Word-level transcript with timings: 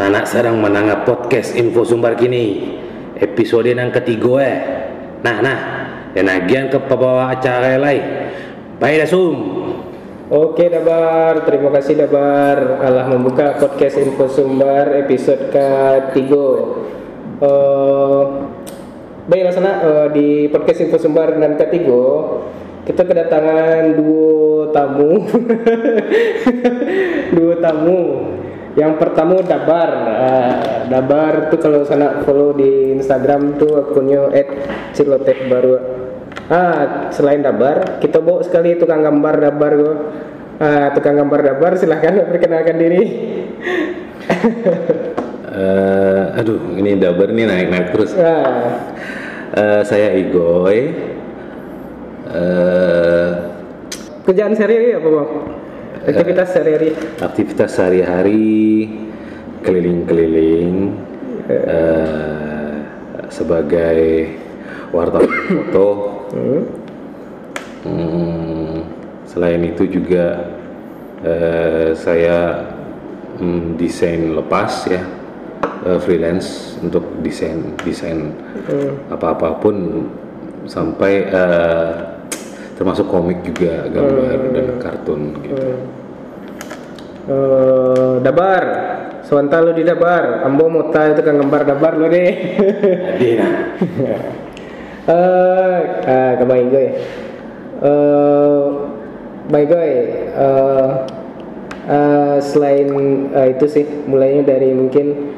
Anak 0.00 0.24
sedang 0.24 0.56
menangkap 0.56 1.04
podcast 1.04 1.52
info 1.60 1.84
sumber 1.84 2.16
kini 2.16 2.72
episode 3.20 3.68
yang 3.68 3.92
ketiga 3.92 4.32
eh. 4.40 4.56
Nah 5.20 5.44
nah, 5.44 5.58
dan 6.16 6.24
agian 6.24 6.72
ke 6.72 6.80
pembawa 6.88 7.28
acara 7.28 7.76
lain. 7.76 8.32
Baik 8.80 9.04
dah 9.04 9.08
sum. 9.12 9.36
Oke 10.32 10.72
Dabar, 10.72 11.44
terima 11.44 11.68
kasih 11.74 12.00
Dabar 12.00 12.80
Allah 12.80 13.12
membuka 13.12 13.60
podcast 13.60 13.98
Info 13.98 14.30
Sumber 14.30 15.02
episode 15.02 15.50
ketiga 15.50 16.46
uh, 17.42 18.22
Baiklah 19.26 19.50
sana 19.50 19.82
uh, 19.82 20.06
di 20.14 20.46
podcast 20.46 20.86
Info 20.86 21.02
Sumber 21.02 21.34
dan 21.34 21.58
ketiga 21.58 22.30
Kita 22.86 23.02
kedatangan 23.02 23.98
dua 23.98 24.70
tamu 24.70 25.18
Dua 27.34 27.54
tamu 27.58 28.00
Yang 28.78 29.02
pertama 29.02 29.42
Dabar 29.42 29.90
uh, 30.06 30.54
Dabar 30.86 31.50
tuh 31.50 31.58
kalau 31.58 31.82
sana 31.82 32.22
follow 32.22 32.54
di 32.54 32.94
Instagram 32.94 33.58
tuh 33.58 33.82
akunnya 33.82 34.30
@cilotek 34.94 35.50
baru 35.50 36.00
Ah, 36.50 37.10
selain 37.14 37.46
Dabar, 37.46 38.02
kita 38.02 38.18
bawa 38.18 38.42
sekali 38.42 38.74
tukang 38.74 39.06
gambar 39.06 39.34
Dabar 39.38 39.72
go. 39.78 39.92
Ah, 40.58 40.90
tukang 40.90 41.14
gambar 41.14 41.46
Dabar 41.46 41.78
silahkan 41.78 42.18
perkenalkan 42.30 42.74
diri. 42.74 43.02
Eh, 45.50 46.22
aduh, 46.38 46.74
ini 46.78 46.94
dabar 46.98 47.30
nih 47.30 47.46
naik-naik 47.46 47.88
terus. 47.94 48.14
Ah, 48.18 48.90
Eh, 49.50 49.82
saya 49.82 50.14
Igoy. 50.14 50.94
Eh, 52.30 53.30
kerjaan 54.22 54.54
sehari-hari 54.54 54.94
apa 54.94 55.08
bang? 55.10 55.30
Aktivitas 56.00 56.48
sehari-hari. 56.56 56.90
aktivitas 57.20 57.70
sehari-hari 57.76 58.88
keliling-keliling 59.60 60.96
eh, 61.48 62.72
sebagai 63.28 64.32
wartawan 64.90 65.28
foto. 65.28 65.88
Hmm. 66.32 66.62
Hmm, 67.80 68.84
selain 69.24 69.60
itu 69.64 69.88
juga 69.88 70.52
eh, 71.24 71.92
saya 71.96 72.68
mm, 73.40 73.76
desain 73.76 74.36
lepas 74.36 74.88
ya 74.88 75.00
eh, 75.84 75.98
freelance 76.00 76.80
untuk 76.80 77.04
desain 77.24 77.76
desain 77.84 78.32
Hmm. 78.68 78.92
apa-apapun 79.08 80.04
sampai 80.68 81.24
eh, 81.28 81.92
termasuk 82.80 83.12
komik 83.12 83.44
juga 83.44 83.92
gambar 83.92 84.56
dan 84.56 84.66
kartun 84.80 85.36
gitu. 85.44 85.84
Eh, 87.28 88.14
Dabar, 88.24 88.64
sebentar 89.20 89.60
lu 89.60 89.76
di 89.76 89.84
Dabar. 89.84 90.48
Ambo 90.48 90.64
mau 90.72 90.88
tahu 90.88 91.12
tukang 91.12 91.44
gambar 91.44 91.68
Dabar 91.68 91.92
lu 92.00 92.08
deh. 92.08 92.32
Jadi 93.20 93.28
nah, 93.36 93.52
Eh, 95.10 95.78
ah, 96.08 96.32
ke 96.40 96.44
Bang 96.48 96.60
Igoy. 96.72 96.88
Eh, 97.84 98.64
Bang 99.52 99.62
Igoy, 99.68 99.92
eh, 100.32 100.88
eh, 101.84 102.36
selain 102.40 102.88
eh, 103.28 103.46
itu 103.60 103.66
sih, 103.68 103.84
mulainya 104.08 104.56
dari 104.56 104.72
mungkin 104.72 105.36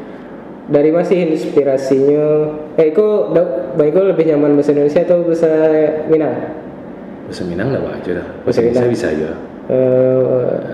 dari 0.70 0.94
masih 0.94 1.34
inspirasinya. 1.34 2.54
Eh, 2.78 2.94
kok 2.94 3.34
Bang 3.74 3.88
Igoy 3.90 4.14
lebih 4.14 4.30
nyaman 4.30 4.54
bahasa 4.54 4.70
Indonesia 4.70 5.02
atau 5.02 5.26
bahasa 5.26 5.50
Minang? 6.06 6.61
Bahasa 7.24 7.42
Minang 7.44 7.66
nggak 7.70 7.82
apa 7.82 7.90
aja 7.96 8.10
dah. 8.14 8.26
Bahasa 8.26 8.42
Bahasa 8.42 8.58
Indonesia 8.60 8.82
Minang. 8.82 8.94
bisa 8.94 9.06
aja. 9.08 9.30
Eh, 9.62 10.18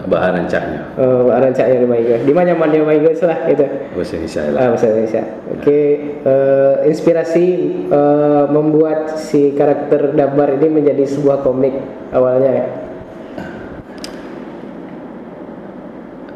Bahasa 0.09 0.29
rancaknya 0.33 0.81
eh, 0.97 1.21
rancaknya 1.29 1.77
di 1.77 1.87
Bang 1.87 2.01
Igoy. 2.01 2.19
Di 2.25 2.33
mana 2.33 2.47
nyamannya 2.51 2.79
Bang 2.83 2.97
Igoy 2.99 3.15
lah 3.21 3.39
itu. 3.47 3.65
bahasa 3.93 4.13
Indonesia 4.17 4.41
lah. 4.49 4.59
Ah, 4.59 4.69
bahasa 4.73 4.87
Indonesia. 4.89 5.23
Oke, 5.53 5.81
eh, 6.25 6.75
inspirasi 6.89 7.47
eh, 7.87 8.45
membuat 8.49 9.01
si 9.15 9.53
karakter 9.53 10.17
Dabar 10.17 10.57
ini 10.57 10.69
menjadi 10.73 11.05
sebuah 11.05 11.45
komik 11.45 11.77
awalnya 12.11 12.51
ya. 12.51 12.67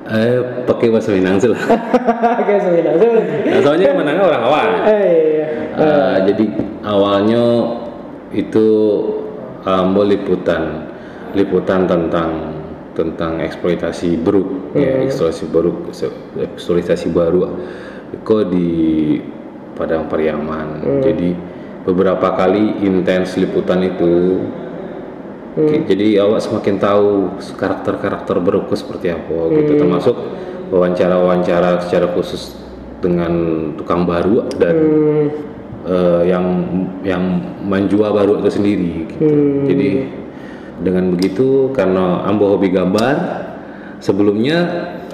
Eh 0.03 0.37
pakai 0.69 0.93
bahasa 0.93 1.09
Minang 1.15 1.41
sih 1.41 1.49
lah. 1.49 1.63
Oke, 2.43 2.53
sebenarnya. 2.61 3.11
Nah, 3.49 3.61
soalnya 3.65 3.89
menangnya 3.97 4.25
orang 4.29 4.43
awal. 4.45 4.67
Eh, 4.93 5.09
iya. 5.41 5.47
Eh, 5.73 6.17
jadi 6.29 6.45
awalnya 6.85 7.45
itu 8.35 8.67
ambil 9.67 10.11
liputan 10.11 10.91
liputan 11.33 11.87
tentang 11.89 12.31
tentang 12.93 13.41
eksploitasi 13.41 14.21
buruk 14.21 14.77
ya 14.77 15.07
eksploitasi 15.09 15.45
buruk 15.49 15.77
eksploitasi 16.37 17.09
baru 17.09 17.57
kok 18.21 18.53
di 18.53 18.69
Padang 19.73 20.07
Pariaman. 20.09 21.01
Jadi 21.01 21.33
beberapa 21.89 22.37
kali 22.37 22.85
intens 22.85 23.41
liputan 23.41 23.81
itu. 23.83 24.45
Oke, 25.53 25.85
jadi 25.85 26.25
awak 26.25 26.41
semakin 26.41 26.81
tahu 26.81 27.37
karakter-karakter 27.61 28.41
berukku 28.41 28.73
seperti 28.73 29.13
apa 29.13 29.53
gitu. 29.53 29.85
Termasuk 29.85 30.17
wawancara-wawancara 30.73 31.85
secara 31.85 32.09
khusus 32.17 32.57
dengan 33.05 33.33
tukang 33.77 34.09
baru 34.09 34.49
dan 34.57 34.77
Hmm, 34.77 35.27
eh, 35.87 36.23
yang 36.31 36.45
yang 37.03 37.23
menjual 37.63 38.11
baru 38.13 38.39
itu 38.43 38.51
sendiri 38.51 38.91
gitu. 39.07 39.27
Jadi 39.69 39.89
dengan 40.83 41.15
begitu 41.15 41.71
karena 41.71 42.27
ambo 42.27 42.51
hobi 42.57 42.75
gambar 42.75 43.15
sebelumnya 44.03 44.59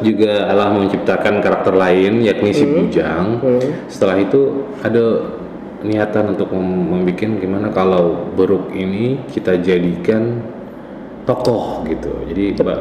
juga 0.00 0.48
Allah 0.48 0.72
menciptakan 0.72 1.42
karakter 1.42 1.74
lain 1.74 2.22
yakni 2.24 2.54
si 2.54 2.64
Bujang. 2.64 3.42
Setelah 3.90 4.16
itu 4.22 4.70
ada 4.80 5.34
niatan 5.84 6.34
untuk 6.34 6.50
mem- 6.54 6.88
membuat 6.90 7.38
gimana 7.38 7.68
kalau 7.70 8.32
beruk 8.34 8.72
ini 8.72 9.20
kita 9.30 9.58
jadikan 9.60 10.40
tokoh 11.26 11.84
gitu. 11.84 12.10
Jadi 12.30 12.56
mbak 12.56 12.78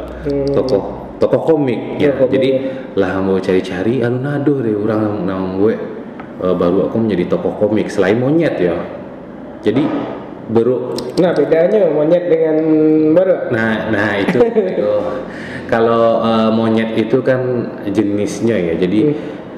tokoh 0.55 0.83
tokoh 1.19 1.41
komik 1.43 1.99
ya. 1.99 2.13
Tokoh 2.15 2.29
Jadi 2.31 2.49
lah 2.95 3.19
mau 3.19 3.37
cari-cari 3.41 4.01
anu 4.05 4.21
nado 4.23 4.61
deh 4.61 4.77
orang 4.77 5.25
nang 5.27 5.59
gue 5.59 5.96
eh, 6.39 6.55
baru 6.55 6.89
aku 6.89 6.97
menjadi 6.97 7.23
tokoh 7.31 7.53
komik 7.57 7.87
selain 7.87 8.17
monyet 8.17 8.55
ya. 8.57 8.75
Jadi 9.61 9.83
baru 10.47 10.95
Nah, 11.17 11.33
bedanya 11.33 11.89
monyet 11.91 12.29
dengan 12.29 12.55
baru. 13.11 13.51
nah 13.51 13.89
nah 13.91 14.15
itu 14.15 14.37
itu. 14.77 14.91
kalau 15.67 16.21
eh, 16.23 16.49
monyet 16.53 16.95
itu 16.95 17.19
kan 17.19 17.41
jenisnya 17.89 18.55
ya. 18.55 18.73
Jadi 18.77 19.17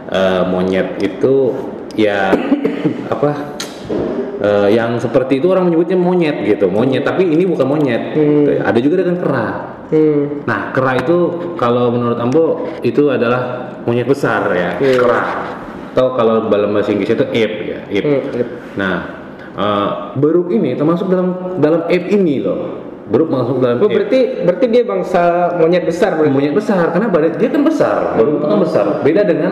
eh, 0.10 0.42
monyet 0.48 0.98
itu 0.98 1.54
ya 1.94 2.32
apa 3.12 3.60
eh, 4.40 4.68
yang 4.74 4.98
seperti 4.98 5.38
itu 5.44 5.52
orang 5.52 5.68
menyebutnya 5.70 6.00
monyet 6.00 6.42
gitu. 6.48 6.72
Monyet 6.72 7.04
tapi 7.04 7.28
ini 7.28 7.44
bukan 7.46 7.68
monyet. 7.68 8.16
Ada 8.64 8.80
juga 8.80 9.04
dengan 9.04 9.18
kera. 9.20 9.48
Hmm. 9.90 10.46
Nah, 10.46 10.70
kera 10.70 11.02
itu 11.02 11.18
kalau 11.58 11.90
menurut 11.90 12.22
Ambo 12.22 12.62
itu 12.86 13.10
adalah 13.10 13.74
monyet 13.90 14.06
besar 14.06 14.46
ya, 14.54 14.78
kera. 14.78 15.22
Atau 16.00 16.16
kalau 16.16 16.48
dalam 16.48 16.72
bahasa 16.72 16.96
Inggrisnya 16.96 17.20
itu 17.20 17.28
ape 17.28 17.60
ya, 17.68 17.80
ape. 17.92 18.08
Hmm, 18.08 18.40
ape. 18.40 18.54
Nah, 18.80 18.96
eh, 19.52 19.90
beruk 20.16 20.48
ini 20.48 20.72
termasuk 20.72 21.12
dalam 21.12 21.60
dalam 21.60 21.92
ape 21.92 22.08
ini 22.08 22.40
loh. 22.40 22.80
Beruk 23.12 23.28
masuk 23.28 23.60
dalam 23.60 23.84
Oh, 23.84 23.92
ape. 23.92 24.00
berarti 24.00 24.20
berarti 24.48 24.66
dia 24.72 24.88
bangsa 24.88 25.22
monyet 25.60 25.84
besar 25.84 26.16
berarti. 26.16 26.32
Monyet 26.32 26.56
besar 26.56 26.96
karena 26.96 27.12
badan 27.12 27.36
dia 27.36 27.52
kan 27.52 27.68
besar, 27.68 28.16
beruk 28.16 28.40
itu 28.40 28.46
kan 28.48 28.60
besar. 28.64 28.86
Beda 29.04 29.28
dengan 29.28 29.52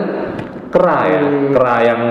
kera 0.72 0.98
ya, 1.04 1.20
kera 1.52 1.76
yang 1.84 2.02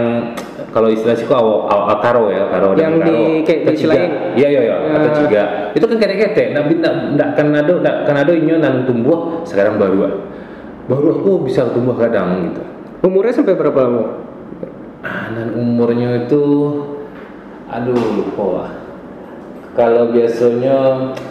kalau 0.69 0.93
istilah 0.93 1.17
sih 1.17 1.25
kok 1.25 1.33
aw, 1.33 1.65
aw, 1.65 1.81
aw- 1.89 2.01
karo 2.05 2.29
ya, 2.29 2.45
karo 2.53 2.77
dan 2.77 2.81
Yang 2.83 2.93
karo. 2.93 3.09
di- 3.09 3.41
kayak 3.41 3.59
Atau 3.65 3.73
ciga. 3.73 3.97
Iya 4.37 4.47
iya 4.53 4.61
iya, 4.61 4.75
atau 4.93 5.09
Ya. 5.09 5.15
ciga. 5.17 5.43
Itu 5.73 5.85
kan 5.89 5.97
kete-kete, 5.97 6.43
nah 6.53 6.61
ndak 6.61 6.93
ndak 7.17 7.29
kan 7.33 7.47
ada 7.49 7.73
ndak 7.73 7.95
kan 8.05 8.15
ada 8.21 8.31
inyo 8.37 8.61
nan 8.61 8.85
tumbuh 8.85 9.41
sekarang 9.49 9.81
baru 9.81 10.13
baru 10.85 11.07
aku 11.17 11.41
bisa 11.41 11.65
tumbuh 11.73 11.97
kadang 11.97 12.53
gitu. 12.53 12.61
Umurnya 13.01 13.33
sampai 13.33 13.57
berapa 13.57 13.81
lama? 13.81 14.26
Ah, 15.05 15.29
dan 15.29 15.53
umurnya 15.53 16.25
itu 16.25 16.41
aduh 17.69 17.93
lupa 17.93 18.45
lah. 18.57 18.71
Kalau 19.77 20.09
biasanya 20.09 20.75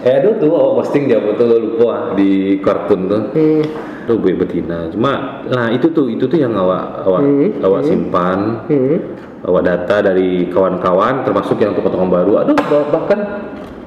eh 0.07 0.23
aduh 0.23 0.39
tuh 0.39 0.55
oh, 0.55 0.79
posting 0.79 1.11
dia 1.11 1.19
foto 1.19 1.43
lupa 1.51 2.15
di 2.15 2.63
kartun 2.63 3.01
tuh. 3.11 3.23
Hmm. 3.35 3.63
Tuh 4.07 4.17
gue 4.23 4.39
betina. 4.39 4.87
Cuma 4.95 5.43
nah 5.51 5.67
itu 5.75 5.91
tuh 5.91 6.07
itu 6.07 6.31
tuh 6.31 6.39
yang 6.39 6.55
awak 6.55 7.03
awak 7.03 7.27
Hmm, 7.27 7.51
awak 7.59 7.83
simpan, 7.83 8.39
Hmm. 8.71 8.97
awak 9.43 9.67
data 9.67 10.15
dari 10.15 10.47
kawan-kawan 10.47 11.27
termasuk 11.27 11.59
yang 11.59 11.75
tukang-tukang 11.75 12.07
baru. 12.07 12.47
Aduh 12.47 12.55
bah- 12.71 12.89
bahkan 12.95 13.21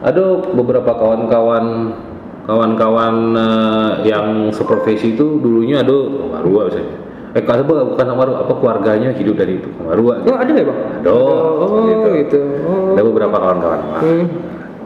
ada 0.04 0.24
beberapa 0.52 0.92
kawan-kawan 0.92 1.96
kawan-kawan 2.44 3.16
eh, 3.38 3.92
yang 4.12 4.52
seprofesi 4.52 5.16
itu 5.16 5.40
dulunya 5.40 5.80
ada 5.80 5.96
baru 6.36 6.68
misalnya. 6.68 6.98
Eh 7.30 7.44
kalau 7.46 7.62
apa 7.62 7.74
bukan 7.94 8.06
baru 8.18 8.31
apa 8.42 8.54
keluarganya 8.58 9.14
hidup 9.14 9.38
dari 9.38 9.62
itu 9.62 9.70
baru 9.78 10.26
Oh, 10.26 10.34
ada 10.34 10.50
ya, 10.50 10.66
Bang? 10.66 10.80
Ada. 10.98 11.10
Oh, 11.14 11.86
Gitu. 11.86 12.08
gitu. 12.26 12.40
Oh. 12.66 12.98
Ada 12.98 13.02
beberapa 13.06 13.36
kawan-kawan. 13.38 13.80
Hmm. 14.02 14.26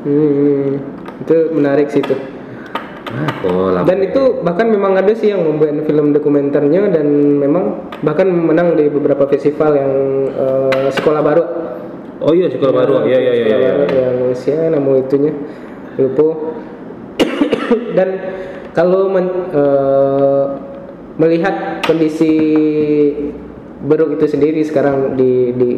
Hmm. 0.03 0.67
Itu 1.23 1.35
menarik 1.55 1.87
sih 1.87 2.03
itu. 2.03 2.15
oh 3.45 3.71
Dan 3.85 3.97
itu 4.01 4.41
bahkan 4.41 4.67
memang 4.67 4.97
ada 4.97 5.13
sih 5.13 5.29
yang 5.29 5.45
membuat 5.45 5.85
film 5.85 6.11
dokumenternya 6.11 6.89
dan 6.89 7.05
memang 7.37 7.87
bahkan 8.01 8.25
menang 8.25 8.73
di 8.73 8.89
beberapa 8.89 9.23
festival 9.25 9.71
yang 9.73 9.91
eh, 10.33 10.89
sekolah 10.91 11.21
baru. 11.21 11.43
oh 12.19 12.31
iya 12.31 12.47
sekolah 12.47 12.73
baru 12.73 12.93
ya 13.03 13.19
ya 13.19 13.33
ya 13.35 13.45
ya, 13.45 13.45
Sekolah 13.45 13.59
ya. 13.59 13.71
baru 13.75 13.93
yang 13.93 14.15
siapa 14.33 14.65
nama 14.67 14.91
itunya 14.97 15.31
lupa. 15.95 16.27
dan 17.97 18.09
kalau 18.73 19.07
men- 19.07 19.47
eh, 19.53 20.45
melihat 21.17 21.85
kondisi 21.85 22.31
Beruk 23.83 24.15
itu 24.15 24.25
sendiri 24.31 24.63
sekarang 24.63 25.19
di 25.19 25.51
di 25.59 25.69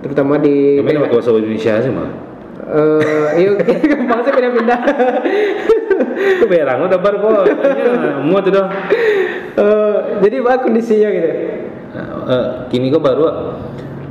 terutama 0.00 0.40
di 0.40 0.80
Kami 0.80 1.04
pakai 1.04 1.12
bahasa 1.20 1.36
Indonesia 1.36 1.72
sih 1.84 1.92
mah. 1.92 2.08
eh 2.66 3.28
iya 3.44 3.50
gampang 3.92 4.20
sih 4.24 4.32
pindah-pindah. 4.32 4.80
Itu 6.40 6.44
berang 6.48 6.88
udah 6.88 6.98
bar 6.98 7.14
kok. 7.20 7.44
Muat 8.24 8.48
itu 8.48 8.56
dah. 8.56 8.68
Eh, 9.56 9.96
jadi 10.24 10.40
apa 10.40 10.64
kondisinya 10.64 11.08
gitu? 11.12 11.30
Eh, 12.26 12.46
kini 12.72 12.88
kok 12.88 13.04
baru 13.04 13.24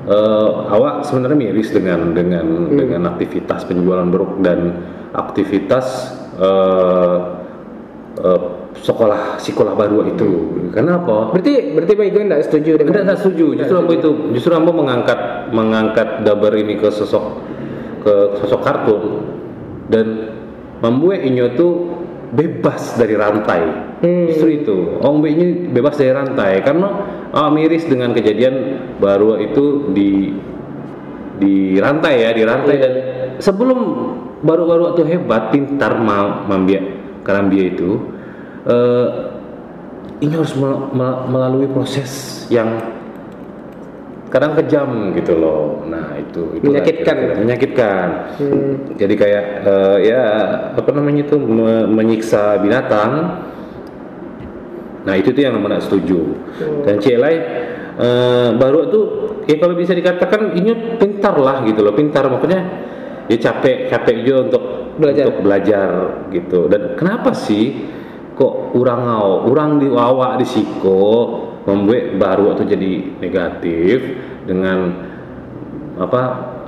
eh, 0.06 0.52
awak 0.70 1.02
sebenarnya 1.10 1.38
miris 1.50 1.74
dengan 1.74 2.14
dengan 2.14 2.70
dengan 2.70 3.10
aktivitas 3.10 3.66
penjualan 3.66 4.06
beruk 4.06 4.38
dan 4.46 4.86
aktivitas 5.18 6.14
eh, 6.38 7.18
eh, 8.22 8.42
sekolah 8.82 9.40
sekolah 9.40 9.74
baru 9.76 10.08
itu. 10.12 10.30
Kenapa? 10.76 11.32
Berarti 11.32 11.76
berarti 11.76 11.94
Pak 11.96 12.06
Igo 12.12 12.20
enggak 12.20 12.42
setuju 12.48 12.72
dengan 12.80 12.92
Tidak, 12.92 13.04
tidak 13.06 13.18
setuju. 13.24 13.46
Justru 13.64 13.76
ambo 13.80 13.94
itu, 13.96 14.12
justru 14.36 14.52
ambo 14.52 14.72
mengangkat 14.76 15.20
mengangkat 15.56 16.08
dabar 16.28 16.52
ini 16.56 16.76
ke 16.76 16.90
sosok 16.92 17.40
ke 18.04 18.14
sosok 18.44 18.62
kartun 18.62 19.04
dan 19.88 20.08
membuat 20.84 21.24
inyo 21.24 21.46
tuh 21.56 21.74
bebas 22.36 23.00
dari 23.00 23.16
rantai. 23.16 23.62
Hmm. 24.04 24.28
Justru 24.28 24.50
itu, 24.60 24.78
Om 25.00 25.24
ini 25.24 25.72
bebas 25.72 25.96
dari 25.96 26.12
rantai 26.12 26.60
karena 26.62 26.90
ah, 27.32 27.48
miris 27.48 27.88
dengan 27.88 28.12
kejadian 28.12 28.56
baru 29.00 29.40
itu 29.40 29.96
di 29.96 30.36
di 31.40 31.80
rantai 31.80 32.28
ya, 32.28 32.30
di 32.36 32.44
rantai 32.44 32.76
dan 32.80 32.94
sebelum 33.40 33.80
baru-baru 34.44 34.96
itu 34.96 35.04
hebat, 35.08 35.50
pintar 35.50 35.98
mau 36.00 36.46
mambiak 36.46 36.84
karambia 37.26 37.74
itu 37.74 38.15
eh, 38.66 39.08
ini 40.20 40.32
harus 40.32 40.54
mel- 40.56 40.90
mel- 40.92 41.24
melalui 41.28 41.68
proses 41.68 42.44
yang 42.48 42.94
kadang 44.28 44.58
kejam 44.58 45.14
gitu 45.16 45.38
loh. 45.38 45.86
Nah 45.86 46.18
itu, 46.18 46.60
itu 46.60 46.64
Menyakitkan. 46.66 47.18
menyakitkan. 47.40 48.08
Hmm. 48.36 48.74
Jadi 48.98 49.14
kayak 49.16 49.44
eh, 49.64 49.98
ya 50.06 50.24
apa 50.76 50.90
namanya 50.92 51.24
itu 51.24 51.38
me- 51.38 51.88
menyiksa 51.88 52.60
binatang. 52.60 53.42
Nah 55.06 55.14
itu 55.14 55.30
tuh 55.30 55.46
yang 55.46 55.54
nomor 55.54 55.78
setuju. 55.78 56.34
Dan 56.84 56.98
Cielai 56.98 57.36
eh, 57.96 58.50
baru 58.58 58.90
tuh 58.90 59.06
ya 59.46 59.56
kalau 59.56 59.78
bisa 59.78 59.94
dikatakan 59.94 60.58
ini 60.58 60.98
pintar 60.98 61.38
lah 61.38 61.62
gitu 61.64 61.86
loh, 61.86 61.94
pintar 61.94 62.26
makanya 62.28 62.60
ya 63.30 63.38
capek 63.40 63.88
capek 63.88 64.16
juga 64.26 64.38
untuk 64.50 64.64
Belajar. 64.96 65.24
untuk 65.28 65.38
belajar 65.44 65.90
gitu. 66.32 66.60
Dan 66.68 66.96
kenapa 66.96 67.36
sih 67.36 67.84
kok 68.36 68.76
orang 68.76 69.02
ngau, 69.08 69.30
orang 69.50 69.70
di 69.80 69.88
wawa 69.88 70.36
di 70.36 70.46
siko 70.46 71.04
membuat 71.66 72.20
baru 72.20 72.46
atau 72.54 72.64
jadi 72.68 73.18
negatif 73.18 73.98
dengan 74.46 74.94
apa 75.96 76.22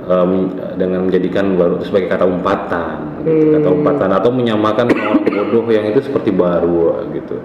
em, 0.08 0.56
dengan 0.80 1.06
menjadikan 1.06 1.54
baru 1.54 1.78
itu 1.78 1.92
sebagai 1.92 2.08
kata 2.10 2.24
umpatan 2.24 3.22
gitu, 3.22 3.60
kata 3.60 3.68
umpatan 3.68 4.10
atau 4.16 4.30
menyamakan 4.32 4.88
orang 4.90 5.22
bodoh 5.22 5.68
yang 5.68 5.86
itu 5.92 6.00
seperti 6.02 6.32
baru 6.32 7.04
gitu. 7.12 7.36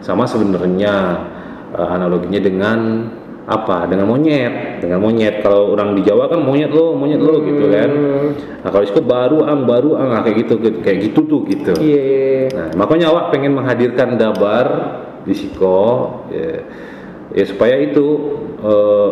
Sama 0.00 0.24
sebenarnya 0.24 0.94
eh, 1.76 1.88
analoginya 1.88 2.40
dengan 2.40 2.78
apa? 3.46 3.86
Dengan 3.86 4.10
monyet. 4.10 4.82
Dengan 4.82 4.98
monyet. 4.98 5.40
Kalau 5.40 5.72
orang 5.72 5.94
di 5.94 6.02
Jawa 6.02 6.26
kan 6.26 6.42
monyet 6.42 6.74
lo 6.74 6.98
monyet 6.98 7.22
lo 7.22 7.40
gitu 7.46 7.70
kan. 7.70 7.90
Nah 8.66 8.68
kalau 8.74 8.84
itu 8.84 9.00
baru 9.00 9.46
ang 9.46 9.64
baru 9.64 9.94
ang. 9.94 10.08
Ah, 10.18 10.22
kayak 10.26 10.46
gitu 10.46 10.54
kayak 10.82 10.98
gitu 11.10 11.20
tuh 11.24 11.40
gitu. 11.46 11.72
Iya, 11.78 12.02
iya, 12.02 12.20
iya. 12.20 12.46
Nah, 12.52 12.68
makanya 12.74 13.10
awak 13.14 13.30
pengen 13.30 13.54
menghadirkan 13.54 14.18
dabar 14.18 14.66
di 15.26 15.34
Siko 15.34 16.22
ya, 16.30 16.62
ya 17.34 17.44
supaya 17.44 17.82
itu 17.82 18.06
eh, 18.62 19.10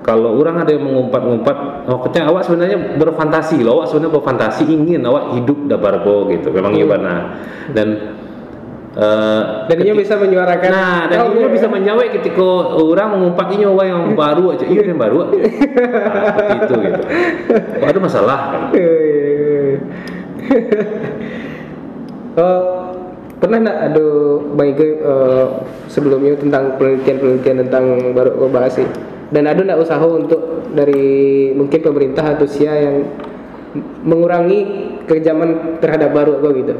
kalau 0.00 0.40
orang 0.40 0.64
ada 0.64 0.72
yang 0.72 0.88
mengumpat-ngumpat, 0.88 1.84
maksudnya 1.84 2.32
awak 2.32 2.48
sebenarnya 2.48 2.96
berfantasi 2.96 3.60
loh, 3.60 3.76
awak 3.76 3.92
sebenarnya 3.92 4.14
berfantasi 4.16 4.62
ingin 4.64 5.04
awak 5.04 5.36
hidup 5.36 5.68
dabar 5.68 6.00
ko 6.00 6.24
gitu, 6.32 6.48
memang 6.48 6.72
gimana 6.72 7.36
dan 7.76 8.16
eh, 8.98 9.40
Dan 9.70 9.76
dia 9.78 9.94
bisa 9.94 10.14
menyuarakan 10.18 10.70
Nah, 10.74 11.06
dan 11.06 11.16
Oh, 11.22 11.30
ini 11.32 11.46
iya. 11.46 11.50
bisa 11.54 11.66
menyawai 11.70 12.08
ketika 12.18 12.42
orang 12.74 13.08
mengumpat 13.14 13.46
ini 13.54 13.64
orang 13.64 13.88
yang 13.88 14.04
baru 14.18 14.58
aja, 14.58 14.64
iya 14.66 14.82
yang 14.82 14.98
baru. 14.98 15.30
Nah, 15.30 16.22
seperti 16.34 16.56
itu 16.58 16.74
gitu. 16.82 17.02
Kok 17.78 17.86
ada 17.86 18.00
masalah 18.02 18.38
kan? 18.50 18.62
Iya, 18.74 18.94
iya, 18.98 19.18
iya. 19.30 19.78
oh, 22.42 22.62
pernah 23.38 23.58
nggak 23.62 23.78
ada 23.94 24.06
Bang 24.58 24.70
eh, 24.74 25.46
sebelumnya 25.86 26.34
tentang 26.34 26.74
penelitian-penelitian 26.76 27.56
tentang 27.70 27.84
baru 28.12 28.50
bahas 28.50 28.74
sih? 28.74 28.88
Dan 29.30 29.44
ada 29.46 29.60
nggak 29.60 29.78
usaha 29.78 30.02
untuk 30.02 30.66
dari 30.72 31.52
mungkin 31.52 31.80
pemerintah 31.84 32.34
atau 32.34 32.48
sia 32.48 32.72
yang 32.74 33.04
mengurangi 34.02 34.90
kekejaman 35.04 35.80
terhadap 35.80 36.10
baru 36.16 36.40
kau 36.40 36.52
gitu? 36.56 36.74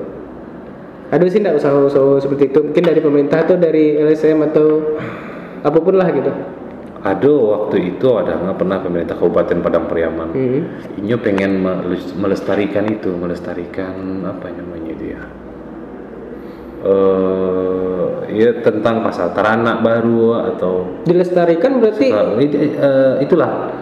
Ada 1.08 1.24
sih 1.32 1.40
nggak 1.40 1.56
usaha-usaha 1.56 2.20
seperti 2.20 2.52
itu? 2.52 2.60
Mungkin 2.60 2.84
dari 2.84 3.00
pemerintah 3.00 3.40
atau 3.48 3.56
dari 3.56 3.96
LSM 3.96 4.44
atau 4.52 4.96
apa 5.64 5.78
pun 5.80 5.96
lah 5.96 6.08
gitu. 6.12 6.28
Ada 6.98 7.30
waktu 7.30 7.96
itu 7.96 8.08
ada 8.18 8.36
nggak 8.36 8.58
pernah 8.58 8.78
pemerintah 8.82 9.14
Kabupaten 9.16 9.58
Padang 9.64 9.86
Pariaman. 9.88 10.28
Hmm. 10.34 10.60
Inyo 11.00 11.16
pengen 11.22 11.64
meles- 11.64 12.12
melestarikan 12.12 12.84
itu, 12.90 13.14
melestarikan 13.14 14.26
apa 14.26 14.52
namanya 14.52 14.90
itu 14.92 15.04
ya? 15.16 15.22
Eh, 16.78 18.06
ya 18.38 18.50
tentang 18.62 19.02
pasal 19.02 19.34
teranak 19.34 19.82
baru 19.82 20.46
atau 20.54 21.02
Dilestarikan 21.02 21.82
berarti 21.82 22.12
itu, 22.38 22.56
eh, 22.78 23.14
itulah 23.24 23.72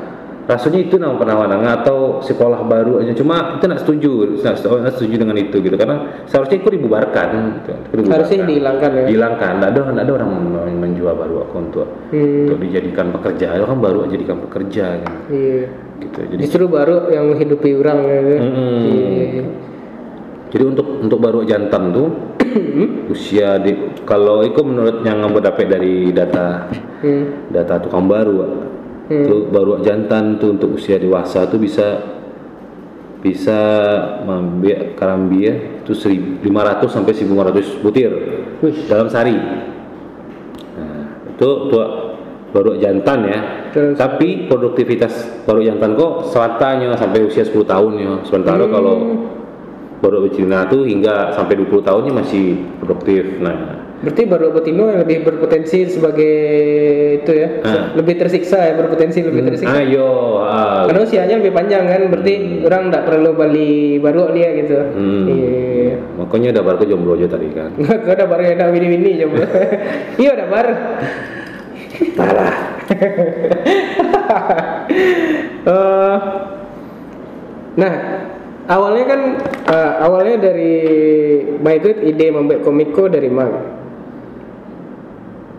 rasanya 0.46 0.78
itu 0.80 0.96
nama 0.96 1.18
penawanan 1.18 1.66
atau 1.82 2.05
sekolah 2.20 2.60
baru 2.62 3.00
aja 3.00 3.12
cuma 3.12 3.56
itu 3.56 3.64
nggak 3.64 3.82
setuju 3.82 4.10
nggak 4.38 4.56
setuju, 4.94 5.14
dengan 5.16 5.36
itu 5.36 5.56
gitu 5.58 5.74
karena 5.74 5.96
seharusnya 6.24 6.56
itu 6.58 6.68
dibubarkan 6.72 7.28
gitu. 7.58 7.70
Itu 7.96 8.08
harusnya 8.08 8.38
dihilangkan 8.44 8.90
ya. 8.92 9.04
dihilangkan 9.08 9.52
nggak 9.58 9.70
ada 9.72 9.80
nggak 9.88 10.04
ada 10.04 10.12
orang 10.14 10.28
men- 10.30 10.80
menjual 10.80 11.14
baru 11.14 11.34
aku 11.44 11.54
untuk 11.58 11.86
Hmm. 12.10 12.46
untuk 12.46 12.58
dijadikan 12.62 13.10
pekerja 13.10 13.46
itu 13.52 13.64
kan 13.64 13.78
baru 13.78 13.98
jadikan 14.06 14.38
pekerja 14.40 14.84
kan 15.02 15.14
Iya. 15.28 15.64
gitu 15.98 16.18
jadi 16.30 16.40
Justru 16.44 16.64
baru 16.66 16.96
yang 17.08 17.24
menghidupi 17.28 17.70
orang 17.74 17.98
ya. 18.04 18.20
Mm-mm. 18.38 18.78
Iya. 18.86 19.44
jadi 20.46 20.64
untuk 20.64 20.86
untuk 21.02 21.18
baru 21.18 21.40
jantan 21.42 21.90
tuh 21.90 22.08
usia 23.08 23.58
di 23.58 23.74
kalau 24.02 24.40
itu 24.40 24.60
menurut 24.60 25.02
yang 25.02 25.20
ngambil 25.20 25.42
dapat 25.44 25.66
dari 25.66 26.08
data 26.10 26.70
Hmm. 26.96 27.50
data 27.50 27.76
tukang 27.78 28.06
baru 28.06 28.64
tuh 29.06 29.46
baru 29.54 29.82
jantan 29.86 30.38
tuh 30.42 30.58
untuk 30.58 30.74
usia 30.74 30.98
dewasa 30.98 31.46
tuh 31.46 31.62
bisa 31.62 32.02
bisa 33.22 33.58
membiak 34.22 34.94
karambia 34.98 35.82
itu 35.82 35.94
1500 35.94 36.86
sampai 36.86 37.12
1500 37.14 37.82
butir 37.82 38.10
Wih. 38.62 38.76
dalam 38.86 39.10
sehari. 39.10 39.34
Nah, 40.78 41.26
itu 41.34 41.50
tuh 41.70 41.86
baru 42.54 42.78
jantan 42.78 43.18
ya. 43.26 43.40
Terus. 43.74 43.98
tapi 43.98 44.48
produktivitas 44.48 45.44
baru 45.44 45.60
jantan 45.60 45.98
kok 45.98 46.32
selatanya 46.32 46.96
sampai 46.96 47.26
usia 47.26 47.44
10 47.44 47.66
tahun 47.66 47.92
ya. 47.98 48.12
Sementara 48.24 48.64
kalau 48.70 49.26
baru 50.00 50.28
betina 50.28 50.64
tuh 50.70 50.86
hingga 50.86 51.34
sampai 51.34 51.58
20 51.60 51.82
tahunnya 51.82 52.12
masih 52.14 52.62
produktif. 52.80 53.42
Nah 53.42 53.85
Berarti 53.96 54.22
baru 54.28 54.52
betina 54.52 54.92
yang 54.92 55.00
lebih 55.08 55.24
berpotensi 55.24 55.88
sebagai 55.88 56.36
itu 57.24 57.32
ya. 57.32 57.48
Ah. 57.64 57.84
Lebih 57.96 58.20
tersiksa 58.20 58.60
ya, 58.60 58.76
berpotensi 58.76 59.24
lebih 59.24 59.40
tersiksa. 59.48 59.72
ayo 59.72 60.44
ah, 60.44 60.84
Karena 60.84 61.00
usianya 61.00 61.36
lebih 61.40 61.56
panjang 61.56 61.88
kan, 61.88 62.02
berarti 62.12 62.34
orang 62.60 62.92
tidak 62.92 63.02
perlu 63.08 63.30
beli 63.32 63.96
baru 63.96 64.36
dia 64.36 64.48
gitu. 64.60 64.76
Hmm. 64.76 65.24
Iya. 65.26 65.96
makanya 66.18 66.48
udah 66.58 66.64
baru 66.66 66.82
jomblo 66.82 67.14
aja 67.14 67.30
tadi 67.30 67.46
kan 67.54 67.70
Kau 67.78 68.12
udah 68.12 68.26
baru 68.26 68.42
ada 68.52 68.68
wini-wini 68.74 69.22
coba. 69.22 69.44
iya 70.20 70.30
udah 70.34 70.48
baru. 70.50 70.74
parah 72.16 72.54
Eh, 75.66 76.16
nah, 77.74 77.92
awalnya 78.70 79.04
kan 79.10 79.20
eh, 79.66 79.92
awalnya 79.98 80.38
dari 80.38 80.74
Baikut 81.58 82.06
ide 82.06 82.30
membuat 82.30 82.62
komiko 82.62 83.10
dari 83.10 83.26
mana? 83.26 83.75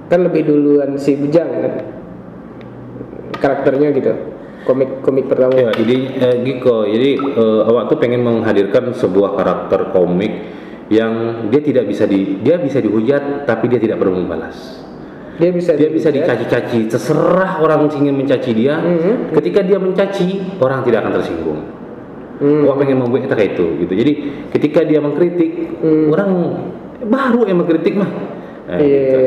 Kan 0.08 0.24
lebih 0.24 0.44
duluan 0.44 0.96
si 0.96 1.16
Bujang 1.16 1.52
kan. 1.52 1.74
Karakternya 3.38 3.92
gitu. 3.94 4.14
Komik 4.64 5.00
komik 5.00 5.32
pertama. 5.32 5.56
ya 5.56 5.72
jadi 5.72 5.98
eh, 6.18 6.36
Giko 6.44 6.84
jadi 6.84 7.10
eh, 7.16 7.62
awak 7.64 7.88
tuh 7.88 7.98
pengen 7.98 8.20
menghadirkan 8.20 8.92
sebuah 8.92 9.40
karakter 9.40 9.96
komik 9.96 10.44
yang 10.92 11.48
dia 11.48 11.64
tidak 11.64 11.88
bisa 11.88 12.04
di 12.04 12.44
dia 12.44 12.60
bisa 12.60 12.80
dihujat 12.80 13.48
tapi 13.48 13.68
dia 13.68 13.80
tidak 13.80 13.96
perlu 13.96 14.20
membalas 14.20 14.84
Dia 15.40 15.56
bisa 15.56 15.72
dia 15.72 15.88
bisa 15.88 16.12
dihujat. 16.12 16.36
dicaci-caci 16.36 16.80
terserah 16.84 17.64
orang 17.64 17.88
ingin 17.88 18.12
mencaci 18.12 18.52
dia 18.52 18.76
Mhm. 18.76 19.32
ketika 19.32 19.64
dia 19.64 19.80
mencaci 19.80 20.60
orang 20.60 20.84
tidak 20.84 21.00
akan 21.06 21.14
tersinggung 21.16 21.60
Hmm. 22.38 22.68
Wah 22.68 22.76
pengen 22.76 23.00
membuat 23.00 23.32
kayak 23.32 23.56
itu 23.56 23.66
gitu 23.82 23.94
jadi 23.96 24.12
ketika 24.52 24.84
dia 24.84 25.00
mengkritik 25.00 25.80
Hmm. 25.80 26.12
orang 26.12 26.30
baru 27.02 27.48
yang 27.48 27.64
mengkritik 27.64 27.96
mah 27.96 28.12
Nah, 28.68 28.78
Iya. 28.78 29.00
gitu. 29.00 29.20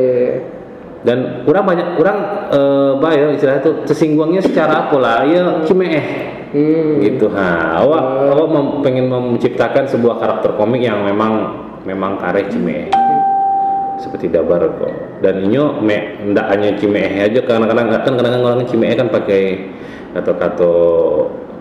Dan 1.01 1.47
orang 1.49 1.65
banyak 1.65 1.87
orang 1.97 2.17
eh 2.53 2.91
bah 3.01 3.11
ya 3.13 3.33
istilahnya 3.33 3.61
tuh 3.65 3.75
tersinggungnya 3.89 4.41
secara 4.45 4.87
apa 4.87 4.95
lah 5.01 5.25
ya 5.25 5.65
cimeeh. 5.65 6.05
Hmm. 6.51 6.99
gitu. 6.99 7.31
Ha 7.31 7.79
awak 7.79 8.27
awak 8.35 8.47
mem- 8.51 8.75
pengen 8.83 9.07
menciptakan 9.07 9.87
sebuah 9.87 10.19
karakter 10.19 10.51
komik 10.59 10.83
yang 10.83 10.99
memang 11.07 11.57
memang 11.87 12.19
kareh 12.19 12.45
cimeeh. 12.51 12.91
Seperti 13.97 14.27
dabar 14.27 14.59
kok. 14.77 15.23
Dan 15.23 15.47
inyo 15.47 15.79
me 15.79 16.21
ndak 16.27 16.51
hanya 16.51 16.75
cimeeh 16.75 17.23
aja 17.23 17.39
kadang-kadang 17.45 17.87
kan 17.87 18.01
kadang-kadang 18.03 18.43
orang 18.43 18.67
cimeeh 18.67 18.93
kan 18.99 19.07
pakai 19.07 19.71
kata-kata 20.11 20.73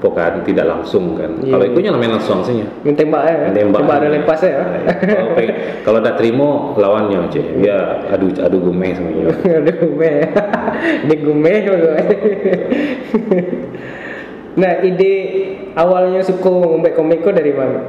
apa 0.00 0.08
kan 0.10 0.32
tidak 0.40 0.64
langsung 0.64 1.12
kan 1.12 1.28
Iya. 1.38 1.52
kalau 1.52 1.64
ikunya 1.66 1.90
namanya 1.92 2.16
langsung 2.16 2.40
sih 2.40 2.64
Minta 2.80 3.04
tembak 3.04 3.22
ya. 3.22 3.36
Tembak. 3.52 3.84
Ada 3.84 4.08
lepas 4.10 4.40
ya. 4.40 4.56
kalau 4.96 5.30
pengen- 5.36 5.58
kalau 5.84 5.98
tak 6.00 6.16
terima 6.16 6.48
lawannya 6.74 7.18
aja 7.20 7.42
dia 7.52 7.76
adu 8.08 8.32
adu 8.32 8.56
gumeh 8.58 8.90
semuanya 8.90 9.28
Ada 9.60 9.72
gume. 9.76 10.12
Ada 11.04 11.14
gume 11.20 11.52
Nah, 14.50 14.82
ide 14.82 15.12
awalnya 15.72 16.20
suka 16.20 16.50
membuat 16.50 16.92
komik 16.92 17.22
kok 17.22 17.32
dari 17.32 17.52
mana? 17.52 17.80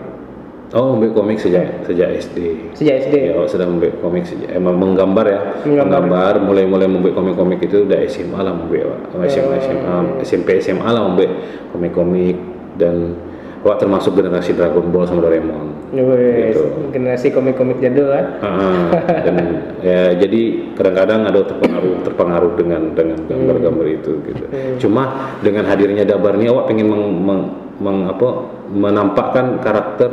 Oh 0.72 0.96
membuat 0.96 1.14
komik 1.14 1.38
sejak 1.38 1.84
sejak 1.84 2.10
SD 2.16 2.38
Sejak 2.72 2.96
SD. 3.04 3.16
Ya, 3.28 3.36
awak 3.36 3.52
sudah 3.52 3.68
membuat 3.68 4.00
komik 4.00 4.24
sejak 4.24 4.50
emang 4.50 4.76
menggambar 4.76 5.26
ya, 5.26 5.40
Menggambar. 5.62 5.84
menggambar, 6.02 6.34
mulai-mulai 6.42 6.88
membuat 6.88 7.14
komik-komik 7.14 7.60
itu 7.62 7.84
udah 7.84 8.00
SMA 8.08 8.40
lah 8.40 8.54
membuat, 8.54 9.04
awak. 9.12 9.28
SMA, 9.28 9.56
SMA, 9.60 9.96
SMP, 10.24 10.48
SMA 10.60 10.86
lah 10.86 11.04
membuat 11.04 11.32
komik-komik 11.70 12.38
dan 12.76 13.20
awak 13.62 13.78
termasuk 13.78 14.16
generasi 14.16 14.52
Dragon 14.52 14.88
Ball 14.88 15.06
sama 15.06 15.22
Doraemon. 15.22 15.84
Gitu. 15.92 16.88
generasi 16.90 17.36
komik-komik 17.36 17.84
jadul 17.84 18.08
lah. 18.08 18.40
Ah, 18.40 18.88
dan 19.22 19.36
ya 19.84 20.16
jadi 20.16 20.42
kadang-kadang 20.72 21.28
ada 21.28 21.44
terpengaruh 21.44 22.00
terpengaruh 22.02 22.52
dengan 22.56 22.96
dengan 22.96 23.20
gambar-gambar 23.28 23.86
itu 23.92 24.12
gitu. 24.24 24.44
Cuma 24.80 25.04
dengan 25.44 25.68
hadirnya 25.68 26.08
Dabar 26.08 26.40
ini 26.40 26.48
awak 26.48 26.72
pengen 26.72 26.88
meng, 26.88 27.04
meng- 27.20 27.50
meng- 27.78 28.08
apa, 28.08 28.28
menampakkan 28.72 29.60
karakter 29.60 30.12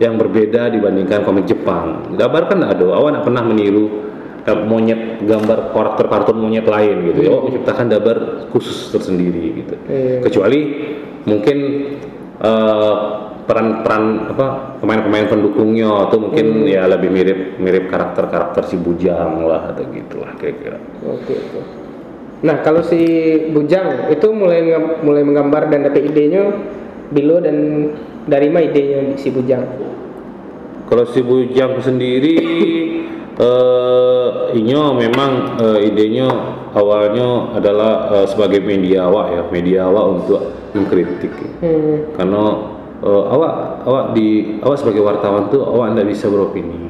yang 0.00 0.16
berbeda 0.16 0.72
dibandingkan 0.72 1.22
komik 1.28 1.44
Jepang. 1.44 2.16
Dabar 2.16 2.48
kan 2.48 2.64
ada, 2.64 2.84
awak 2.96 3.20
pernah 3.20 3.44
meniru 3.44 4.08
eh, 4.48 4.58
monyet 4.64 5.20
gambar 5.22 5.76
karakter 5.76 6.08
kartun 6.08 6.40
monyet 6.40 6.64
lain 6.64 7.12
gitu. 7.12 7.20
Awak 7.28 7.42
menciptakan 7.52 7.86
Dabar 7.92 8.16
khusus 8.48 8.88
tersendiri 8.88 9.60
gitu. 9.60 9.74
Iya. 9.86 10.24
Kecuali 10.24 10.60
mungkin 11.28 11.58
eh, 12.40 12.94
peran-peran 13.44 14.30
apa 14.30 14.78
pemain-pemain 14.78 15.26
pendukungnya 15.26 16.06
atau 16.06 16.22
mungkin 16.22 16.70
ya 16.70 16.86
lebih 16.86 17.10
mirip 17.10 17.58
mirip 17.58 17.90
karakter-karakter 17.90 18.62
si 18.70 18.78
Bujang 18.78 19.42
lah 19.44 19.74
atau 19.74 19.84
gitulah 19.90 20.32
kira-kira. 20.38 20.78
Oke, 21.04 21.34
oke. 21.34 21.60
Nah, 22.40 22.64
kalau 22.64 22.80
si 22.80 23.02
Bujang 23.52 24.08
itu 24.08 24.32
mulai 24.32 24.64
mulai 25.04 25.22
menggambar 25.26 25.68
dan 25.68 25.84
dapat 25.84 26.08
idenya 26.08 26.56
Bilo 27.10 27.42
dan 27.42 27.90
dari 28.30 28.46
mana 28.46 28.70
idenya 28.70 29.18
si 29.18 29.34
Bujang? 29.34 29.66
Kalau 30.86 31.04
si 31.10 31.20
Bujang 31.20 31.82
sendiri 31.82 32.38
eh 33.44 34.30
inyo 34.54 34.82
memang 34.94 35.58
eh, 35.58 35.90
idenya 35.90 36.30
awalnya 36.70 37.58
adalah 37.58 37.92
eh, 38.14 38.26
sebagai 38.30 38.62
media 38.62 39.10
awak 39.10 39.26
ya, 39.34 39.42
media 39.50 39.78
awak 39.90 40.04
untuk 40.22 40.40
mengkritik. 40.78 41.34
Hmm. 41.58 42.14
Karena 42.14 42.42
eh, 43.02 43.24
awak 43.34 43.54
awak 43.82 44.04
di 44.14 44.58
awak 44.62 44.78
sebagai 44.78 45.02
wartawan 45.02 45.50
tuh 45.50 45.66
awak 45.66 45.98
tidak 45.98 46.14
bisa 46.14 46.26
beropini. 46.30 46.80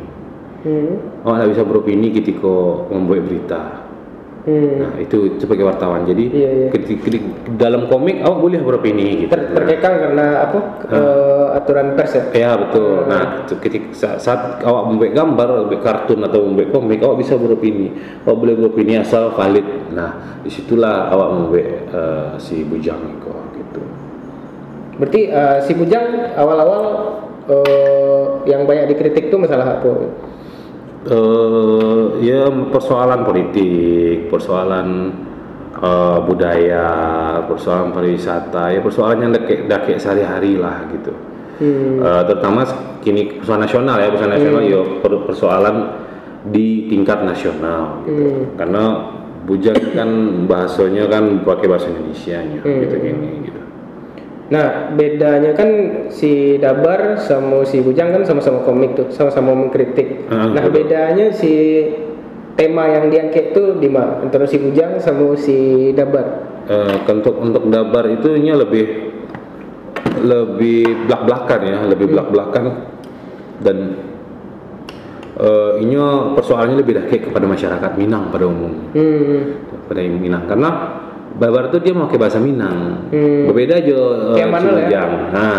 Hmm. 0.61 1.25
Awak 1.25 1.35
tidak 1.41 1.51
bisa 1.57 1.65
beropini 1.65 2.07
ketika 2.13 2.53
membuat 2.93 3.25
berita. 3.25 3.80
Hmm. 4.41 4.73
Nah, 4.81 4.93
itu 4.97 5.37
sebagai 5.37 5.69
wartawan. 5.69 6.09
Jadi 6.09 6.33
Iya, 6.33 6.51
iya. 6.51 6.69
ketika- 6.73 7.13
ketika- 7.13 7.29
dalam 7.61 7.93
komik 7.93 8.25
awak 8.25 8.41
boleh 8.41 8.61
beropini 8.65 9.29
gitu. 9.29 9.37
Ter- 9.37 9.53
terkekang 9.53 9.95
karena 10.01 10.27
apa? 10.49 10.59
Eh, 10.89 11.47
aturan 11.61 11.93
pers 11.93 12.17
ya. 12.17 12.23
Ya 12.33 12.51
betul. 12.57 13.05
Nah, 13.05 13.45
itu 13.45 13.55
ketika 13.61 13.87
saat, 13.93 14.17
saat 14.25 14.41
awak 14.65 14.89
membuat 14.89 15.13
gambar, 15.13 15.49
membuat 15.69 15.83
kartun 15.85 16.25
atau 16.25 16.41
membuat 16.41 16.73
komik, 16.73 17.05
awak 17.05 17.21
bisa 17.21 17.37
beropini. 17.37 17.93
Awak 18.25 18.37
boleh 18.41 18.55
beropini 18.57 18.97
asal 18.97 19.29
valid. 19.37 19.93
Nah, 19.93 20.41
di 20.41 20.49
situlah 20.49 21.13
awak 21.13 21.29
membuat 21.37 21.69
eh, 21.93 22.29
si 22.41 22.65
bujang 22.65 23.01
itu 23.13 23.33
gitu. 23.61 23.83
Berarti 24.97 25.21
eh, 25.29 25.59
si 25.65 25.73
Bujang 25.73 26.33
awal-awal 26.33 26.83
eh, 27.45 28.25
yang 28.49 28.65
banyak 28.65 28.89
dikritik 28.89 29.29
tuh 29.29 29.37
masalah 29.37 29.81
apa? 29.81 29.91
Eh 31.09 32.03
ya 32.21 32.45
persoalan 32.69 33.25
politik, 33.25 34.29
persoalan 34.29 34.89
eh, 35.81 36.19
budaya, 36.29 36.89
persoalan 37.49 37.89
pariwisata, 37.95 38.75
ya 38.77 38.81
persoalan 38.85 39.19
yang 39.25 39.33
dake 39.33 39.65
dake 39.65 39.97
sehari-hari 39.97 40.61
lah 40.61 40.85
gitu. 40.93 41.13
Hmm. 41.61 42.01
Eh, 42.05 42.23
terutama 42.29 42.65
kini 43.01 43.41
persoalan 43.41 43.65
nasional 43.65 43.97
ya, 43.97 44.09
persoalan 44.13 44.35
nasional 44.37 44.63
ya 44.65 44.81
per- 45.01 45.25
persoalan 45.25 45.77
di 46.53 46.89
tingkat 46.89 47.25
nasional 47.25 48.05
gitu. 48.05 48.21
Hmm. 48.29 48.43
Karena 48.57 48.83
bujang 49.45 49.81
kan 49.97 50.09
bahasanya 50.45 51.09
kan 51.09 51.25
pakai 51.45 51.67
bahasa 51.69 51.89
Indonesia 51.89 52.39
nya 52.45 52.61
Hmm. 52.61 52.81
gitu 52.85 52.97
gini 53.01 53.29
gitu. 53.49 53.60
Nah, 54.51 54.91
bedanya 54.99 55.55
kan 55.55 55.71
si 56.11 56.59
Dabar 56.59 57.23
sama 57.23 57.63
si 57.63 57.79
Bujang 57.79 58.11
kan 58.11 58.27
sama-sama 58.27 58.67
komik 58.67 58.99
tuh, 58.99 59.07
sama-sama 59.15 59.55
mengkritik. 59.55 60.27
Ah, 60.27 60.51
nah, 60.51 60.67
bedanya 60.67 61.31
si 61.31 61.87
tema 62.59 62.91
yang 62.91 63.15
diangkat 63.15 63.55
tuh 63.55 63.79
di 63.79 63.87
mana? 63.87 64.27
Antara 64.27 64.51
si 64.51 64.59
Bujang 64.59 64.99
sama 64.99 65.39
si 65.39 65.91
Dabar. 65.95 66.51
Eh, 66.71 66.95
untuk 67.11 67.35
untuk 67.43 67.67
dabar 67.67 68.07
itu 68.11 68.31
nya 68.39 68.55
lebih 68.55 69.11
lebih 70.23 71.09
belak 71.09 71.23
belakan 71.27 71.61
ya 71.67 71.79
lebih 71.89 72.07
belak 72.13 72.29
belakan 72.31 72.65
dan 73.59 73.77
eh 75.41 75.73
inya 75.81 76.37
persoalannya 76.37 76.79
lebih 76.79 77.01
dake 77.01 77.27
kepada 77.27 77.49
masyarakat 77.49 77.91
Minang 77.97 78.29
pada 78.29 78.45
umum 78.47 78.71
Hmm. 78.93 79.57
pada 79.89 80.01
Minang 80.05 80.45
karena 80.47 80.71
Babar 81.41 81.73
itu 81.73 81.81
dia 81.81 81.97
memakai 81.97 82.21
bahasa 82.21 82.37
Minang. 82.37 83.09
Hmm. 83.09 83.49
berbeda 83.49 83.81
aja 83.81 83.97
eh, 83.97 84.35
Kayak 84.37 84.51
mana 84.53 84.69
lah 84.77 84.85
ya? 84.93 85.03
Nah 85.33 85.59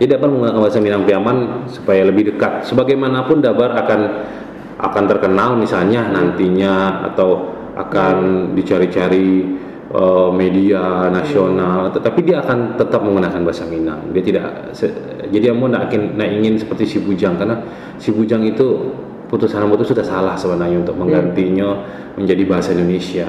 dia 0.00 0.08
dapat 0.16 0.28
menggunakan 0.32 0.56
bahasa 0.56 0.80
Minang 0.80 1.04
Piaman 1.04 1.36
supaya 1.68 2.00
lebih 2.08 2.32
dekat. 2.32 2.64
Sebagaimanapun 2.64 3.44
Dabar 3.44 3.76
akan 3.76 4.00
akan 4.80 5.04
terkenal 5.04 5.60
misalnya 5.60 6.08
nantinya 6.08 7.04
atau 7.12 7.52
akan 7.76 8.16
dicari-cari 8.56 9.44
eh, 9.92 10.30
media 10.32 11.12
nasional. 11.12 11.92
Tetapi 11.92 12.24
dia 12.24 12.40
akan 12.40 12.80
tetap 12.80 13.04
menggunakan 13.04 13.44
bahasa 13.44 13.68
Minang. 13.68 14.08
Dia 14.16 14.24
tidak 14.24 14.72
jadi 15.28 15.52
mau 15.52 15.68
nak 15.68 15.92
ingin, 15.92 16.16
nak 16.16 16.28
ingin 16.32 16.56
seperti 16.56 16.88
si 16.88 16.96
Bujang. 17.04 17.36
Karena 17.36 17.60
si 18.00 18.16
Bujang 18.16 18.48
itu 18.48 18.96
putusan 19.28 19.60
itu 19.60 19.92
sudah 19.92 20.00
salah 20.08 20.32
sebenarnya 20.40 20.80
untuk 20.80 20.96
menggantinya 20.96 21.84
menjadi 22.16 22.48
bahasa 22.48 22.72
Indonesia 22.72 23.28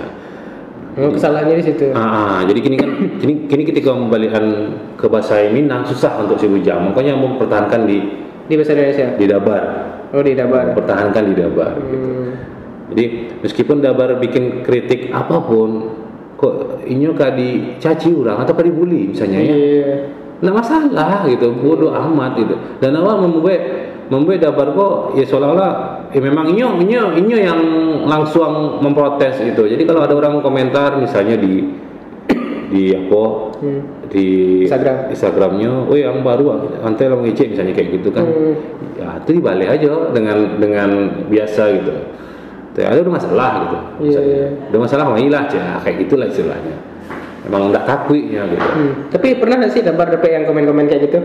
Oh, 0.98 1.14
kesalahannya 1.14 1.62
di 1.62 1.66
situ. 1.70 1.94
Ah, 1.94 2.02
ah, 2.02 2.38
jadi 2.50 2.60
kini 2.60 2.76
kan 2.80 2.90
kini 3.22 3.34
kini 3.46 3.64
ketika 3.68 3.94
membalikan 3.94 4.74
ke 4.98 5.06
bahasa 5.06 5.46
Minang 5.54 5.86
susah 5.86 6.18
untuk 6.24 6.42
si 6.42 6.50
Bujang. 6.50 6.90
Makanya 6.90 7.14
mau 7.14 7.38
pertahankan 7.38 7.86
di 7.86 7.98
Di 8.50 8.58
bahasa 8.58 8.74
Indonesia. 8.74 9.08
di 9.14 9.26
Dabar. 9.30 9.62
Oh, 10.10 10.26
di 10.26 10.34
Dabar. 10.34 10.74
Pertahankan 10.74 11.24
di 11.30 11.34
Dabar 11.38 11.78
gitu. 11.78 11.98
Hmm. 12.02 12.30
Jadi 12.90 13.06
meskipun 13.46 13.78
Dabar 13.78 14.18
bikin 14.18 14.66
kritik 14.66 15.14
apa 15.14 15.38
pun 15.38 15.94
kok 16.34 16.82
inyo 16.82 17.14
kah 17.14 17.36
dicaci 17.36 18.10
orang 18.16 18.42
atau 18.42 18.58
kah 18.58 18.66
dibully 18.66 19.14
misalnya 19.14 19.38
ya. 19.38 19.54
Iya. 19.54 19.94
Nggak 20.40 20.56
masalah 20.56 21.28
gitu, 21.28 21.52
bodoh 21.52 21.92
amat 21.92 22.40
gitu. 22.40 22.56
Dan 22.80 22.96
awal 22.96 23.20
membuat 23.22 23.60
membuat 24.10 24.42
Dabar 24.42 24.74
kok 24.74 25.14
ya 25.14 25.26
seolah-olah 25.26 25.72
ya 26.10 26.20
memang 26.20 26.50
inyo 26.50 26.82
inyo 26.82 27.04
inyo 27.16 27.38
yang 27.38 27.60
langsung 28.10 28.82
memprotes 28.82 29.38
itu. 29.40 29.64
Jadi 29.66 29.86
kalau 29.86 30.02
ada 30.02 30.14
orang 30.18 30.42
komentar 30.42 30.98
misalnya 30.98 31.38
di 31.38 31.62
di 32.74 32.94
apa 32.94 33.24
Hmm. 33.60 33.82
di 34.08 34.28
Instagram. 34.64 35.12
Instagramnya, 35.12 35.92
oh 35.92 35.98
yang 36.00 36.24
baru 36.24 36.64
antai 36.80 37.12
lo 37.12 37.20
ngecek 37.20 37.52
misalnya 37.52 37.76
kayak 37.76 38.00
gitu 38.00 38.08
kan, 38.10 38.24
Hmm. 38.24 38.56
ya 38.96 39.20
itu 39.20 39.36
dibalik 39.36 39.68
aja 39.68 39.92
dengan 40.16 40.38
dengan 40.58 40.90
biasa 41.28 41.62
gitu. 41.76 41.92
Tuh, 42.72 42.88
ada 42.88 43.04
udah 43.04 43.14
masalah 43.20 43.52
gitu, 43.60 43.76
Iya, 43.76 44.00
misalnya. 44.00 44.32
iya. 44.32 44.48
udah 44.72 44.80
masalah 44.80 45.04
lah 45.12 45.42
aja 45.44 45.64
kayak 45.84 45.98
gitulah 46.08 46.28
istilahnya. 46.32 46.76
Emang 47.44 47.68
nggak 47.68 47.84
takwi 47.84 48.32
ya 48.32 48.48
gitu. 48.48 48.64
Hmm. 48.64 48.92
Tapi 49.12 49.28
pernah 49.36 49.56
nggak 49.60 49.72
sih 49.76 49.82
Dabar 49.84 50.08
dapat 50.08 50.30
yang 50.32 50.44
komen-komen 50.48 50.86
kayak 50.88 51.02
gitu? 51.12 51.20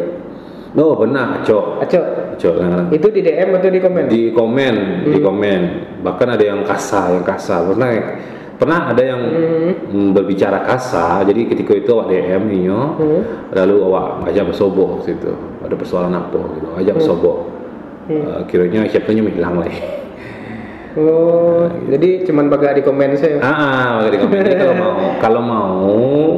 Oh 0.74 0.98
benar, 0.98 1.46
cok. 1.46 1.86
Aco. 1.86 2.00
Aco 2.34 2.48
kadang-kadang. 2.50 2.88
Itu 2.90 3.06
di 3.14 3.20
DM 3.22 3.48
atau 3.54 3.70
di 3.70 3.80
komen? 3.80 4.04
di 4.10 4.22
komen 4.34 4.74
di 5.06 5.18
komen. 5.22 5.60
Bahkan 6.02 6.28
ada 6.34 6.44
yang 6.44 6.60
kasar 6.66 7.14
yang 7.14 7.22
kasar 7.22 7.70
pernah 7.70 7.88
pernah 8.54 8.80
ada 8.90 9.02
yang 9.02 9.22
mm, 9.90 10.14
berbicara 10.14 10.62
kasar 10.62 11.26
jadi 11.26 11.50
ketika 11.50 11.74
itu 11.74 11.90
awak 11.90 12.06
DM 12.10 12.42
inyo 12.54 12.80
lalu 13.50 13.76
awak 13.86 14.26
ajak 14.30 14.50
bersobok 14.50 14.98
waktu 14.98 15.14
itu. 15.14 15.32
Ada 15.62 15.74
persoalan 15.78 16.12
apa 16.12 16.40
gitu. 16.58 16.68
Ajak 16.74 16.94
bersobok. 16.98 17.36
Eh, 18.10 18.42
kiranya 18.50 18.84
siapanya 18.90 19.30
hilang 19.30 19.62
lah 19.62 20.03
Oh, 20.94 21.66
jadi 21.90 22.22
cuman 22.22 22.46
baga 22.46 22.70
di 22.70 22.86
komen 22.86 23.18
saya. 23.18 23.42
ah 23.42 23.50
ah, 23.50 23.86
maka 23.98 24.14
di 24.14 24.18
komen 24.22 24.40
kalau 24.46 24.74
mau 24.78 24.94
kalau 25.18 25.42
mau 25.42 25.90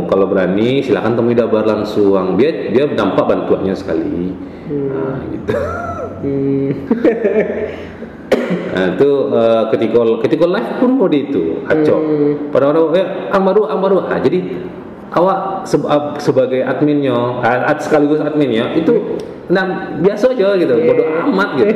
kalau 0.08 0.26
berani 0.26 0.80
silakan 0.80 1.12
temui 1.12 1.36
dabar 1.36 1.60
langsung 1.62 2.40
dia 2.40 2.72
dia 2.72 2.88
dampak 2.88 3.28
bantuannya 3.28 3.76
sekali 3.76 4.32
nah, 4.66 5.20
gitu 5.28 5.52
Hmm. 6.16 6.72
Nah, 8.72 8.86
itu 8.96 9.10
eh, 9.32 9.62
ketika 9.72 10.00
ketika 10.24 10.44
live 10.48 10.72
pun 10.80 10.90
di 11.08 11.18
itu 11.28 11.42
acok. 11.64 12.00
Pada 12.50 12.64
orang 12.72 12.96
eh 12.96 13.06
ang 13.30 13.42
baru 13.44 13.62
ang 13.68 13.80
baru. 13.80 13.96
Ah, 14.08 14.16
jadi 14.16 14.42
awak 15.12 15.68
se- 15.68 15.82
sebagai 16.20 16.64
adminnya, 16.64 17.14
ah, 17.44 17.68
ad- 17.68 17.82
sekaligus 17.84 18.20
adminnya 18.20 18.72
itu 18.72 19.16
nah 19.46 19.64
biasa 20.02 20.34
aja 20.34 20.58
gitu, 20.58 20.74
bodoh 20.74 21.06
amat 21.30 21.48
gitu. 21.58 21.72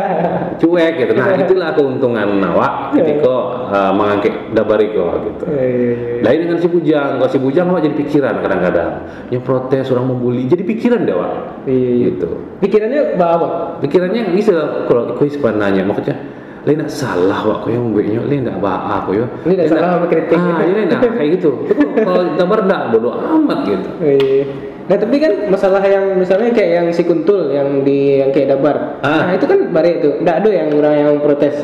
Cuek 0.62 0.92
gitu. 0.96 1.12
Nah, 1.12 1.36
itulah 1.36 1.70
keuntungan 1.76 2.40
awak 2.40 2.96
ketika 2.96 3.34
eh, 3.68 3.92
mengangkat 3.92 4.34
dabariko 4.56 5.20
gitu. 5.26 5.44
Iya, 5.48 5.64
iya, 5.66 5.92
iya. 5.92 6.20
Lain 6.24 6.38
dengan 6.46 6.58
si 6.62 6.68
bujang, 6.70 7.20
kalau 7.20 7.28
si 7.28 7.38
bujang 7.40 7.66
awak 7.68 7.82
jadi 7.84 7.96
pikiran 7.98 8.34
kadang-kadang. 8.40 8.90
Yang 9.28 9.42
protes 9.44 9.86
orang 9.92 10.06
membuli, 10.08 10.48
jadi 10.48 10.62
pikiran 10.64 11.00
deh. 11.04 11.16
Iya, 11.16 11.28
iya. 11.68 12.06
Gitu 12.12 12.28
Pikirannya 12.62 13.00
apa? 13.18 13.48
pikirannya 13.82 14.32
bisa 14.32 14.86
kalau 14.86 15.10
aku 15.10 15.26
sebenarnya 15.26 15.82
maksudnya 15.82 16.14
lain 16.62 16.78
nak 16.78 16.90
salah 16.94 17.42
wak 17.42 17.66
kau 17.66 17.74
yang 17.74 17.90
membuatnya 17.90 18.22
lain 18.22 18.46
nak 18.46 18.62
bah 18.62 19.02
aku 19.02 19.18
ya 19.18 19.26
Lain 19.42 19.56
nak 19.58 19.66
salah 19.66 19.88
sama 19.98 20.06
kritik. 20.06 20.38
ah 20.38 20.62
nak 20.62 21.00
kayak 21.18 21.30
gitu 21.38 21.50
kalau 22.06 22.22
gambar 22.38 22.60
nak 22.70 22.80
bodoh 22.94 23.14
amat 23.18 23.58
gitu 23.66 23.88
Iya. 23.98 24.46
Nah 24.92 25.00
tapi 25.00 25.16
kan 25.16 25.48
masalah 25.48 25.80
yang 25.80 26.20
misalnya 26.20 26.52
kayak 26.52 26.70
yang 26.76 26.86
si 26.92 27.00
kuntul 27.00 27.48
yang 27.48 27.80
di 27.80 28.20
yang 28.20 28.28
kayak 28.28 28.52
dabar. 28.52 29.00
Ah. 29.00 29.24
Nah 29.24 29.32
itu 29.32 29.48
kan 29.48 29.72
bare 29.72 29.96
itu. 29.96 30.20
Nggak 30.20 30.36
ada 30.44 30.50
yang 30.52 30.68
orang 30.76 30.94
yang 30.94 31.10
protes. 31.18 31.56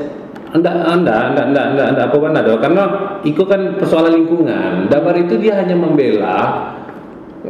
anda 0.49 0.73
anda 0.73 1.12
anda 1.28 1.44
anda 1.44 1.61
anda 1.68 1.82
anda 1.92 2.02
apa 2.08 2.16
mana 2.16 2.40
dong 2.40 2.56
karena 2.56 2.88
itu 3.20 3.44
kan 3.44 3.76
persoalan 3.76 4.16
lingkungan 4.16 4.88
dabar 4.88 5.12
itu 5.12 5.37
dia 5.37 5.61
hanya 5.61 5.76
membela 5.76 6.73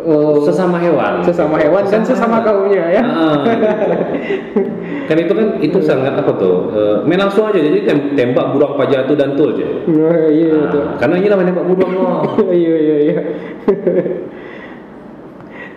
Oh, 0.03 0.43
sesama 0.43 0.83
hewan 0.83 1.23
sesama 1.23 1.57
hewan 1.57 1.87
dan 1.87 2.03
sesama 2.03 2.43
kaumnya 2.43 2.91
ya. 2.91 3.03
Ah, 3.03 3.39
gitu. 3.41 3.65
kan 5.07 5.17
itu 5.17 5.33
kan 5.33 5.47
itu 5.59 5.79
sangat 5.81 6.13
apa 6.13 6.33
tuh 6.37 6.75
eh, 6.75 6.97
main 7.07 7.19
langsung 7.19 7.47
aja 7.47 7.57
jadi 7.57 7.87
tem- 7.87 8.13
tembak 8.13 8.51
burung 8.51 8.75
pajatu 8.75 9.15
dan 9.15 9.39
tul 9.39 9.55
aja 9.55 9.67
Nah, 9.87 10.27
iya 10.29 10.59
itu. 10.59 10.79
Ah, 10.83 10.99
karena 10.99 11.15
ini 11.17 11.29
namanya 11.31 11.49
tembak 11.55 11.67
burung 11.71 11.91
loh 11.95 12.19
Iya 12.51 12.75
iya 12.77 12.97
iya. 13.07 13.19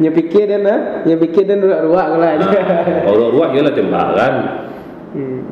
Nya 0.01 0.09
pikir 0.09 0.49
dan 0.49 0.65
ah, 0.65 0.79
nya 1.05 1.15
pikir 1.15 1.45
dan 1.45 1.61
ruak-ruak 1.61 2.07
lah. 2.17 2.31
kalau 3.05 3.29
ruak 3.29 3.53
ya 3.53 3.61
lah 3.61 3.71
tembakan 3.71 4.33
Hmm. 5.11 5.43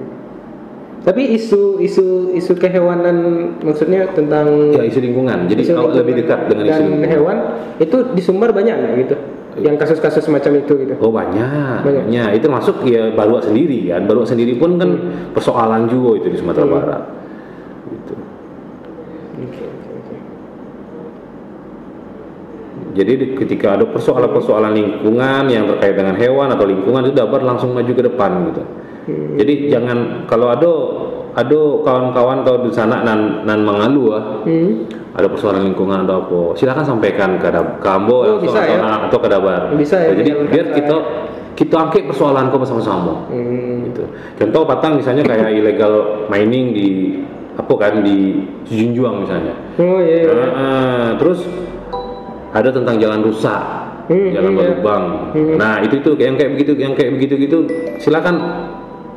Tapi 1.00 1.36
isu 1.36 1.80
isu 1.80 2.32
isu 2.32 2.52
kehewanan 2.56 3.16
maksudnya 3.60 4.08
tentang 4.10 4.72
ya 4.72 4.84
isu 4.84 5.00
lingkungan 5.00 5.48
jadi 5.48 5.60
isu 5.62 5.72
kalau 5.72 5.92
lingkungan 5.92 6.00
lebih 6.02 6.14
dekat 6.18 6.40
dengan 6.48 6.64
isu 6.66 6.82
lingkungan 6.82 7.10
hewan 7.10 7.38
itu 7.78 7.98
di 8.10 8.22
Sumbar 8.22 8.50
banyak 8.52 8.72
nggak 8.74 8.94
gitu? 9.00 9.16
Yang 9.60 9.76
kasus-kasus 9.78 10.24
semacam 10.24 10.52
itu 10.58 10.74
gitu. 10.78 10.94
Oh 10.98 11.12
banyak, 11.12 11.84
Banyak. 11.84 12.04
banyak. 12.08 12.30
Itu 12.38 12.48
masuk 12.48 12.88
ya 12.88 13.12
baru 13.12 13.44
sendiri 13.44 13.92
kan. 13.92 14.08
Baru 14.08 14.24
sendiri 14.24 14.56
pun 14.56 14.80
kan 14.80 14.90
persoalan 15.32 15.92
juga 15.92 16.24
itu 16.24 16.28
di 16.32 16.38
Sumatera 16.40 16.64
Hmm. 16.64 16.76
Barat. 16.80 17.04
Gitu. 17.90 18.14
Oke 19.40 19.60
oke 19.62 19.90
oke. 19.92 20.16
Jadi 22.90 23.12
di- 23.16 23.32
ketika 23.36 23.74
ada 23.74 23.86
persoalan-persoalan 23.86 24.74
lingkungan 24.74 25.44
yang 25.46 25.66
terkait 25.68 25.94
dengan 25.94 26.16
hewan 26.16 26.50
atau 26.50 26.66
lingkungan 26.66 27.02
itu 27.04 27.14
dapat 27.14 27.42
langsung 27.42 27.72
maju 27.72 27.88
ke 27.88 28.04
depan 28.04 28.32
gitu. 28.48 28.62
Hmm. 29.06 29.34
Jadi 29.38 29.54
jangan 29.68 29.98
kalau 30.26 30.50
ada 30.50 30.72
ada 31.32 31.60
kawan-kawan 31.86 32.42
atau 32.42 32.66
di 32.66 32.72
sana 32.74 33.00
nan 33.00 33.46
nan 33.46 33.62
mengalu 33.62 34.12
ah, 34.12 34.42
Hmm. 34.42 34.90
ada 35.12 35.30
persoalan 35.30 35.62
lingkungan 35.64 36.04
atau 36.04 36.16
apa, 36.20 36.40
silakan 36.54 36.82
sampaikan 36.84 37.38
ke 37.38 37.48
Dab- 37.48 37.78
ke 37.78 37.88
Ambo 37.88 38.26
Oh, 38.26 38.38
bisa 38.38 38.60
atau, 38.60 38.74
ya? 38.74 39.06
atau 39.06 39.18
ke 39.18 39.28
Dabar. 39.28 39.62
Bisa 39.74 39.96
ya, 40.00 40.12
jadi 40.12 40.22
jangan 40.28 40.46
biar 40.50 40.66
kita 40.74 40.96
kita 41.54 41.76
angkat 41.78 42.04
persoalan 42.08 42.50
kau 42.50 42.58
bersama-sama. 42.58 43.30
Hmm. 43.30 43.86
gitu. 43.86 44.04
Contoh 44.36 44.62
Patang 44.66 44.98
misalnya 44.98 45.22
kayak 45.22 45.50
illegal 45.52 45.94
mining 46.28 46.72
di 46.72 46.88
apa 47.54 47.74
kan 47.76 48.02
di 48.02 48.40
Junjuang 48.66 49.22
misalnya. 49.22 49.54
Oh 49.78 50.00
iya. 50.00 50.24
iya. 50.24 50.32
Nah, 50.32 50.50
eh, 50.50 51.10
terus 51.18 51.44
ada 52.52 52.70
tentang 52.70 52.96
jalan 52.98 53.22
rusak, 53.22 53.62
Hmm, 54.10 54.34
jalan 54.34 54.50
hmm, 54.50 54.58
ya. 54.58 54.60
berlubang. 54.74 55.04
Nah 55.56 55.74
itu 55.80 56.02
itu 56.02 56.12
yang 56.18 56.34
kayak 56.34 56.52
begitu, 56.54 56.72
yang 56.76 56.94
kayak 56.94 57.12
begitu 57.14 57.34
gitu, 57.38 57.58
silakan 57.98 58.36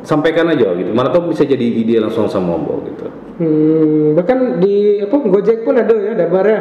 sampaikan 0.03 0.49
aja 0.49 0.75
gitu. 0.75 0.91
Mana 0.91 1.09
tahu 1.09 1.31
bisa 1.31 1.43
jadi 1.43 1.63
ide 1.63 1.97
langsung 1.97 2.27
sama 2.27 2.55
Ombo 2.55 2.85
gitu. 2.85 3.07
Hmm, 3.41 4.13
bahkan 4.13 4.61
di 4.61 5.01
apa 5.01 5.17
Gojek 5.17 5.65
pun 5.65 5.75
ada 5.75 5.95
ya 5.95 6.13
dabarnya. 6.15 6.61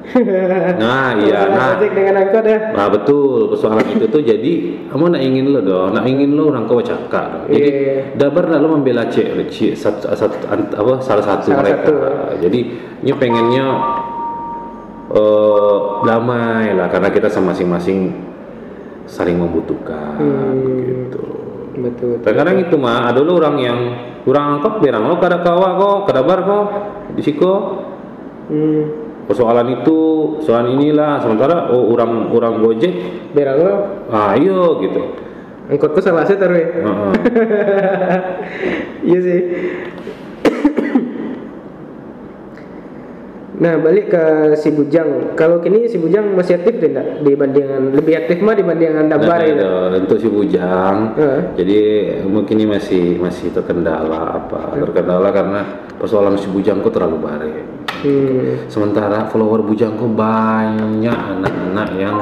Nah 0.80 1.12
iya, 1.18 1.46
nah 1.46 1.76
dengan 1.76 2.18
angkot 2.18 2.42
ya. 2.42 2.72
Nah 2.72 2.88
betul 2.88 3.52
persoalan 3.52 3.84
itu 3.86 4.06
tuh 4.06 4.18
jadi 4.18 4.52
kamu 4.88 5.12
nak 5.12 5.22
ingin 5.22 5.44
lo 5.50 5.60
dong, 5.60 5.94
nak 5.94 6.02
ingin 6.02 6.34
lo 6.34 6.50
orang 6.50 6.66
kau 6.66 6.80
cakap. 6.80 7.46
Jadi 7.46 7.68
Iya. 7.68 7.94
dabar 8.16 8.48
nak 8.48 8.58
lo 8.58 8.74
membela 8.74 9.06
cek, 9.06 9.38
cek 9.46 9.72
satu, 9.76 10.10
satu, 10.10 10.34
apa 10.50 10.92
salah 10.98 11.22
satu 11.22 11.52
Salah 11.52 11.62
mereka. 11.62 11.84
satu. 11.84 11.94
Jadi 12.42 12.60
ini 13.00 13.12
pengennya 13.12 13.66
eh 15.10 15.76
damai 16.02 16.70
lah 16.72 16.86
karena 16.86 17.10
kita 17.10 17.26
sama 17.26 17.50
masing-masing 17.50 18.14
saling 19.04 19.34
membutuhkan 19.34 20.14
Hmm. 20.16 20.86
gitu. 20.86 21.22
Betul. 21.70 22.20
Terkadang 22.22 22.60
itu 22.60 22.74
mah 22.76 23.08
ada 23.08 23.18
lo 23.18 23.34
orang 23.34 23.56
yang 23.58 23.78
kurang 24.22 24.58
angkot 24.58 24.78
berang 24.78 25.06
lo 25.06 25.16
kada 25.16 25.40
kawa 25.40 25.74
kok, 25.74 25.98
kada 26.06 26.20
bar 26.22 26.40
kok 26.42 26.66
di 27.14 27.22
siko 27.22 27.52
Hmm. 28.50 28.82
persoalan 29.26 29.78
itu, 29.78 29.98
soalan 30.42 30.74
inilah 30.74 31.22
sementara 31.22 31.70
oh 31.70 31.90
orang 31.90 32.30
orang 32.30 32.58
Gojek 32.58 32.94
Berang 33.30 33.58
lo 33.62 33.74
Ah, 34.10 34.34
iyo 34.34 34.82
gitu. 34.82 35.14
angkot 35.70 35.94
tuh 35.94 36.02
salah 36.02 36.26
sih 36.26 36.34
taruh 36.34 36.54
ya. 36.54 36.68
Heeh. 36.82 37.12
Iya 39.10 39.18
sih. 39.22 39.40
Nah 43.60 43.76
balik 43.76 44.08
ke 44.08 44.24
si 44.56 44.72
Bujang. 44.72 45.36
Kalau 45.36 45.60
kini 45.60 45.84
si 45.84 46.00
Bujang 46.00 46.32
masih 46.32 46.56
aktif 46.56 46.80
tidak 46.80 47.20
dibandingkan 47.20 47.92
lebih 47.92 48.24
aktif 48.24 48.40
mah 48.40 48.56
dibandingkan 48.56 49.12
Dabar 49.12 49.36
Nah, 49.36 49.44
ya. 49.44 49.52
ada 49.92 49.96
untuk 50.00 50.16
si 50.16 50.32
bujang. 50.32 50.96
Heeh. 51.20 51.40
Jadi 51.60 51.78
mungkin 52.24 52.56
ini 52.56 52.66
masih 52.72 53.20
masih 53.20 53.52
terkendala 53.52 54.40
apa? 54.40 54.80
Terkendala 54.80 55.28
karena 55.28 55.60
persoalan 56.00 56.40
si 56.40 56.48
bujangku 56.48 56.88
terlalu 56.88 57.16
bare. 57.20 57.52
Hmm. 58.00 58.64
Sementara 58.72 59.28
follower 59.28 59.60
bujangku 59.60 60.08
banyak 60.08 61.12
anak-anak 61.12 61.88
yang 62.00 62.16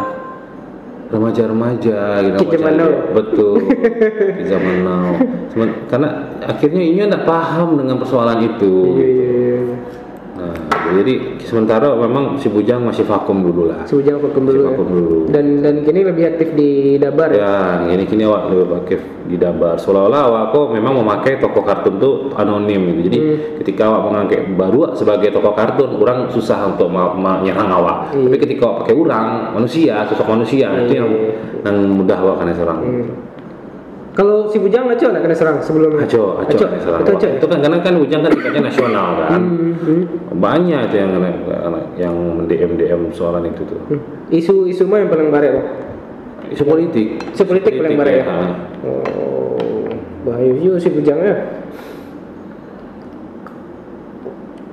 remaja-remaja 1.08 2.20
gitu 2.20 2.52
zaman 2.52 2.74
now. 2.76 2.92
betul 3.16 3.64
di 4.36 4.44
zaman 4.44 4.76
now 4.84 5.16
karena 5.88 6.08
akhirnya 6.44 6.84
ini 6.84 7.00
tidak 7.08 7.24
paham 7.24 7.80
dengan 7.80 7.96
persoalan 7.96 8.44
itu 8.44 8.74
Iya 8.92 9.06
iya 9.08 9.28
iya. 9.32 9.58
Nah 10.88 10.96
jadi 10.96 11.14
sementara 11.38 11.92
memang 11.92 12.40
si 12.40 12.48
bujang 12.48 12.80
masih 12.80 13.04
vakum 13.04 13.44
dulu 13.44 13.68
lah 13.68 13.84
Si 13.84 13.92
Bujang 13.92 14.16
vakum 14.18 14.42
dulu 14.42 14.58
ya. 14.58 14.66
vakum 14.72 14.86
dulu 14.88 15.16
Dan 15.28 15.60
dan 15.60 15.84
kini 15.84 16.00
lebih 16.00 16.24
aktif 16.26 16.48
di 16.56 16.96
Dabar 16.96 17.28
ya. 17.28 17.84
Ya, 17.84 17.92
ini 17.92 18.04
kini 18.04 18.24
awak 18.24 18.48
lebih 18.48 18.72
aktif 18.74 19.00
di 19.24 19.36
Dabar. 19.36 19.76
Seolah-olah 19.76 20.22
awak 20.24 20.44
kok 20.50 20.66
memang 20.72 20.96
memakai 20.96 21.36
toko 21.36 21.60
kartun 21.60 22.00
tuh 22.00 22.14
anonim 22.34 22.80
gitu. 22.90 23.00
Jadi 23.06 23.18
Hmm. 23.18 23.36
ketika 23.60 23.82
awak 23.86 24.02
mengangkat 24.08 24.40
baru 24.54 24.96
sebagai 24.96 25.28
toko 25.30 25.52
kartun, 25.52 25.94
orang 25.94 26.26
susah 26.28 26.64
untuk 26.66 26.88
menyerang 26.90 27.68
awak. 27.68 28.10
Iya. 28.10 28.24
Tapi 28.24 28.36
ketika 28.40 28.62
awak 28.64 28.76
pakai 28.82 28.94
orang, 28.96 29.26
manusia, 29.52 30.00
sosok 30.08 30.26
manusia 30.26 30.66
itu 30.80 30.96
yang 30.96 31.08
yang 31.60 31.76
mudah 31.92 32.16
awak 32.16 32.40
kena 32.40 32.54
serang. 32.56 32.80
Hmm. 32.80 33.06
Kalau 34.18 34.50
si 34.50 34.58
Bujang 34.58 34.90
aja 34.90 35.14
nak 35.14 35.22
kena 35.22 35.30
serang 35.30 35.62
sebelumnya. 35.62 36.02
Aco, 36.02 36.42
aco, 36.42 36.50
Aco, 36.50 36.64
kena 36.66 36.80
serang. 36.82 37.00
itu 37.00 37.12
aco. 37.14 37.26
Itu 37.38 37.46
kan 37.46 37.58
karena 37.62 37.78
kan 37.78 37.94
ujang 37.94 38.20
kan 38.20 38.30
tingkatnya 38.34 38.62
nasional 38.66 39.08
kan. 39.14 39.30
Hmm, 39.38 39.72
hmm, 39.78 40.02
Banyak 40.34 40.80
itu 40.90 40.96
yang 40.98 41.10
yang 41.94 42.16
DM 42.50 42.72
DM 42.74 43.00
soalan 43.14 43.46
itu 43.46 43.62
tuh. 43.62 43.78
hmm. 43.86 44.00
Isu-isu 44.28 44.90
mah 44.90 44.98
yang 44.98 45.06
paling 45.06 45.30
bare 45.30 45.48
loh. 45.54 45.64
Isu 46.50 46.66
politik. 46.66 47.06
Isu 47.30 47.46
politik 47.46 47.78
paling 47.78 47.94
bare 47.94 48.12
ya. 48.12 48.24
ha. 48.26 48.38
Oh, 48.82 49.86
bahaya 50.26 50.50
juga 50.50 50.82
si 50.82 50.90
Bujangnya. 50.90 51.34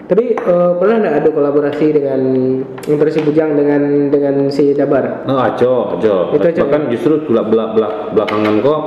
Tapi 0.06 0.38
eh, 0.38 0.72
pernah 0.78 0.96
nggak 1.02 1.16
ada 1.18 1.30
kolaborasi 1.30 1.86
dengan 1.90 2.22
antara 2.66 3.10
si 3.10 3.22
Bujang 3.22 3.54
dengan 3.54 4.10
dengan 4.10 4.50
si 4.50 4.74
Dabar? 4.74 5.26
Oh, 5.26 5.38
aco, 5.38 5.98
aco. 5.98 6.34
Itu 6.34 6.46
aco, 6.46 6.62
Bahkan 6.62 6.82
justru 6.90 7.14
belak 7.26 7.46
belak 7.50 7.70
belak 7.74 7.94
belakangan 8.14 8.56
kok 8.62 8.82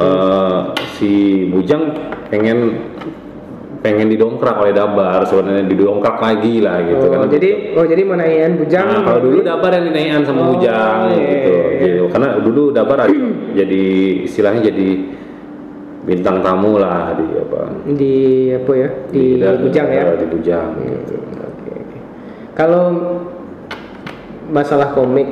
eh, 0.00 0.58
si 0.96 1.12
Bujang 1.52 1.92
pengen 2.32 2.58
pengen 3.80 4.12
didongkrak 4.12 4.60
oleh 4.60 4.76
Dabar 4.76 5.24
sebenarnya 5.24 5.64
didongkrak 5.64 6.20
lagi 6.20 6.60
lah 6.60 6.84
gitu 6.84 7.00
oh, 7.00 7.10
kan 7.16 7.32
jadi 7.32 7.50
oh 7.80 7.84
jadi 7.88 8.02
menaikan 8.04 8.60
bujang 8.60 8.86
Nah, 8.92 9.00
kalau 9.08 9.20
dulu 9.24 9.38
Dabar 9.40 9.70
yang 9.72 9.84
dinaikkan 9.88 10.22
sama 10.28 10.40
Oh, 10.44 10.46
Bujang 10.52 10.98
iya, 11.16 11.16
gitu, 11.16 11.52
iya. 11.56 11.80
gitu. 11.80 12.02
Karena 12.12 12.28
dulu 12.44 12.62
Dabar 12.76 12.98
ada 13.08 13.16
jadi 13.60 13.84
istilahnya 14.28 14.68
jadi 14.68 14.88
bintang 16.00 16.40
tamu 16.40 16.80
lah 16.80 17.12
di 17.12 17.26
apa 17.36 17.60
di 17.92 18.14
apa 18.56 18.72
ya 18.72 18.88
di, 19.12 19.24
bujang 19.40 19.88
ya 19.88 20.04
Di 20.16 20.26
Bujang 20.28 20.68
gitu. 20.80 21.16
Oke, 21.16 21.70
oke. 21.72 21.98
Kalau 22.52 22.84
masalah 24.52 24.92
komik, 24.92 25.28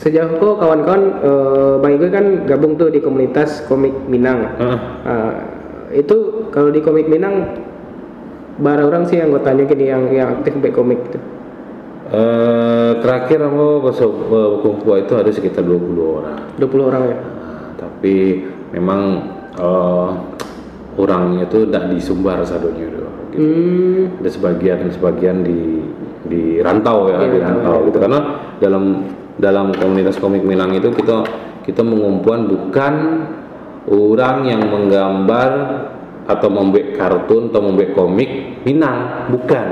sejauh 0.00 0.32
kok 0.32 0.56
kawan-kawan 0.56 1.02
eh, 1.20 1.74
Bang 1.76 1.92
Igo 1.92 2.08
kan 2.08 2.26
gabung 2.48 2.74
tuh 2.74 2.88
di 2.88 2.98
komunitas 2.98 3.68
komik 3.68 3.92
Minang. 4.08 4.56
Hah, 4.56 4.78
Ah, 5.04 5.32
itu 5.92 6.48
kalau 6.48 6.72
di 6.72 6.80
komik 6.80 7.04
Minang, 7.04 7.60
bara 8.56 8.80
orang 8.80 9.04
sih 9.04 9.20
anggotanya 9.20 9.64
gini 9.64 9.84
yang 9.86 10.08
yang 10.08 10.40
aktif 10.40 10.56
baik 10.56 10.72
komik 10.72 11.00
gitu. 11.04 11.20
eh, 12.10 12.90
terakhir 12.98 13.38
aku 13.38 13.86
ke 13.86 13.90
Bukungkua 14.58 14.98
itu 14.98 15.14
ada 15.14 15.30
sekitar 15.30 15.62
20 15.62 15.78
orang. 16.18 16.36
20 16.58 16.82
orang 16.82 17.02
ya. 17.06 17.16
Nah, 17.20 17.64
tapi 17.76 18.14
memang 18.72 19.00
eh, 19.54 20.10
orangnya 20.96 21.44
itu 21.44 21.68
tidak 21.68 21.84
di 21.86 21.98
Sumbar 22.00 22.42
sadonya 22.42 22.88
gitu. 22.88 22.98
Hmm, 23.30 24.18
Ada 24.18 24.30
sebagian 24.32 24.90
sebagian 24.90 25.46
di 25.46 25.86
di 26.26 26.58
rantau 26.58 27.06
ya, 27.06 27.22
Iya, 27.22 27.30
di 27.30 27.38
rantau 27.38 27.76
gitu. 27.86 27.98
Karena 28.02 28.20
dalam 28.58 28.84
dalam 29.40 29.72
komunitas 29.72 30.20
komik 30.20 30.44
Minang 30.44 30.76
itu 30.76 30.92
kita 30.92 31.24
kita 31.64 31.80
mengumpulkan 31.80 32.46
bukan 32.46 32.94
orang 33.88 34.36
yang 34.46 34.62
menggambar 34.68 35.50
atau 36.28 36.48
membuat 36.52 36.94
kartun 36.94 37.50
atau 37.50 37.60
membuat 37.64 37.96
komik 37.96 38.62
Minang, 38.62 39.28
bukan. 39.32 39.68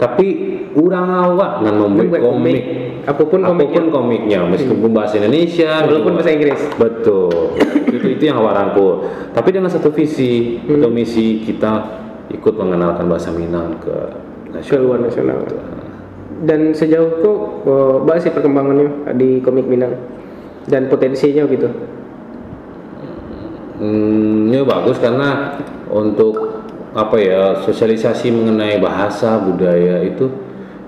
Tapi 0.00 0.26
orang 0.74 1.06
awak 1.12 1.60
dengan 1.60 1.76
membuat 1.86 2.18
komik, 2.18 2.24
komik. 2.24 2.62
Apa 3.06 3.22
pun 3.24 3.40
apa 3.44 3.64
pun 3.68 3.84
komiknya, 3.92 4.44
meskipun 4.48 4.90
bahasa 4.92 5.20
Indonesia, 5.20 5.84
walaupun 5.84 5.92
meskipun 5.92 6.12
bahasa 6.16 6.30
Inggris. 6.32 6.60
Betul. 6.76 7.32
itu 7.90 8.06
itu 8.18 8.22
yang 8.26 8.40
awak 8.42 8.54
rangkul. 8.56 9.06
Tapi 9.30 9.48
dengan 9.52 9.70
satu 9.70 9.92
visi 9.92 10.58
atau 10.64 10.90
misi 10.90 11.44
kita 11.44 11.72
ikut 12.32 12.54
mengenalkan 12.56 13.06
bahasa 13.06 13.30
Minang 13.30 13.78
ke 13.78 13.94
Ke 14.50 14.56
nasional. 14.56 14.82
luar 14.82 14.98
nasional. 15.04 15.38
Dan 16.40 16.72
sejauh 16.72 17.20
kok 17.20 17.38
eh, 17.68 17.96
bahas 18.08 18.24
sih 18.24 18.32
perkembangannya 18.32 19.12
di 19.16 19.44
komik 19.44 19.68
Minang 19.68 19.96
dan 20.68 20.88
potensinya 20.88 21.44
gitu. 21.48 21.68
Hmm, 23.80 24.52
ya 24.52 24.60
bagus 24.60 25.00
karena 25.00 25.56
untuk 25.88 26.60
apa 26.92 27.16
ya 27.16 27.42
sosialisasi 27.64 28.28
mengenai 28.28 28.76
bahasa 28.76 29.40
budaya 29.40 30.04
itu 30.04 30.28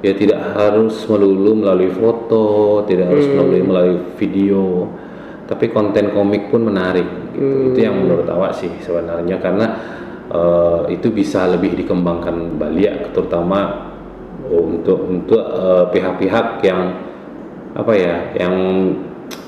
ya 0.02 0.12
tidak 0.12 0.58
harus 0.58 0.98
melulu 1.08 1.62
melalui 1.62 1.88
foto, 1.94 2.82
tidak 2.84 3.14
harus 3.14 3.26
melalui 3.32 3.62
melalui 3.62 3.98
video, 4.18 4.90
tapi 5.46 5.70
konten 5.70 6.12
komik 6.12 6.50
pun 6.50 6.68
menarik. 6.68 7.06
Gitu. 7.32 7.72
Itu 7.72 7.78
yang 7.80 7.96
menurut 8.02 8.28
awak 8.28 8.52
sih 8.60 8.68
sebenarnya 8.82 9.40
karena 9.40 9.66
eh, 10.28 10.80
itu 10.92 11.08
bisa 11.14 11.48
lebih 11.48 11.72
dikembangkan 11.78 12.60
balik 12.60 13.14
terutama 13.14 13.91
untuk 14.54 14.98
untuk 15.04 15.40
eh, 15.40 15.84
pihak-pihak 15.90 16.60
yang 16.62 16.80
apa 17.72 17.92
ya 17.96 18.14
yang 18.36 18.54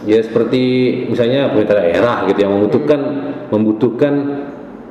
ya 0.08 0.20
seperti 0.20 0.62
misalnya 1.08 1.52
pemerintah 1.52 1.76
daerah 1.76 2.16
gitu 2.24 2.38
yang 2.40 2.52
membutuhkan 2.56 3.00
membutuhkan 3.52 4.14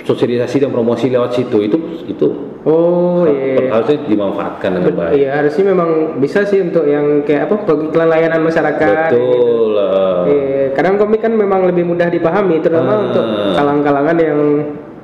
sosialisasi 0.04 0.60
dan 0.60 0.69
promosi 0.69 1.08
lewat 1.08 1.34
situ 1.34 1.58
itu 1.63 1.78
itu 2.06 2.28
Oh 2.63 3.28
iya. 3.28 3.60
iya. 3.60 3.67
harusnya 3.76 4.08
dimanfaatkan 4.08 4.71
dengan 4.71 4.93
baik 4.95 5.15
Iya 5.19 5.30
harusnya 5.36 5.65
memang 5.76 5.89
bisa 6.19 6.47
sih 6.47 6.63
untuk 6.63 6.88
yang 6.88 7.19
kayak 7.28 7.52
apa 7.52 7.56
iklan 7.67 8.08
layanan 8.08 8.39
masyarakat. 8.39 9.12
betul 9.12 9.76
eh. 9.76 10.21
Iya, 10.23 10.63
kadang 10.71 10.95
komik 10.95 11.19
kan 11.19 11.36
memang 11.36 11.67
lebih 11.67 11.84
mudah 11.84 12.08
dipahami, 12.08 12.63
terutama 12.63 12.93
Ah. 12.95 13.04
untuk 13.04 13.26
kalang-kalangan 13.52 14.15
yang 14.15 14.39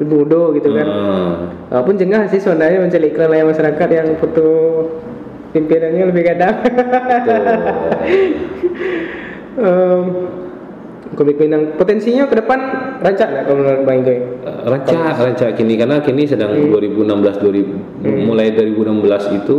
muda 0.07 0.55
gitu 0.55 0.69
kan. 0.71 0.87
Hmm. 0.87 1.33
Walaupun 1.71 1.95
jengah 1.99 2.27
sih 2.31 2.39
sebenarnya 2.39 2.79
mencari 2.79 3.11
iklan 3.11 3.29
layanan 3.31 3.51
masyarakat 3.51 3.87
yang 3.91 4.07
foto 4.19 4.47
pimpinannya 5.51 6.03
lebih 6.13 6.23
gadang. 6.23 6.55
Betul. 6.61 7.43
Em, 9.59 10.03
komik 11.19 11.35
Minang 11.35 11.75
potensinya 11.75 12.23
ke 12.29 12.39
depan 12.39 12.59
rancak 13.03 13.27
nggak 13.27 13.43
kalau 13.43 13.57
menurut 13.59 13.81
Bang 13.83 13.97
Igoy? 14.05 14.17
Eh, 14.23 14.23
rancak 14.71 15.19
rancak 15.19 15.49
kini 15.57 15.75
karena 15.75 15.99
kini 15.99 16.23
sedang 16.23 16.53
2016 16.55 17.43
2000 17.43 18.23
mulai 18.23 18.55
2016 18.55 19.35
itu 19.43 19.57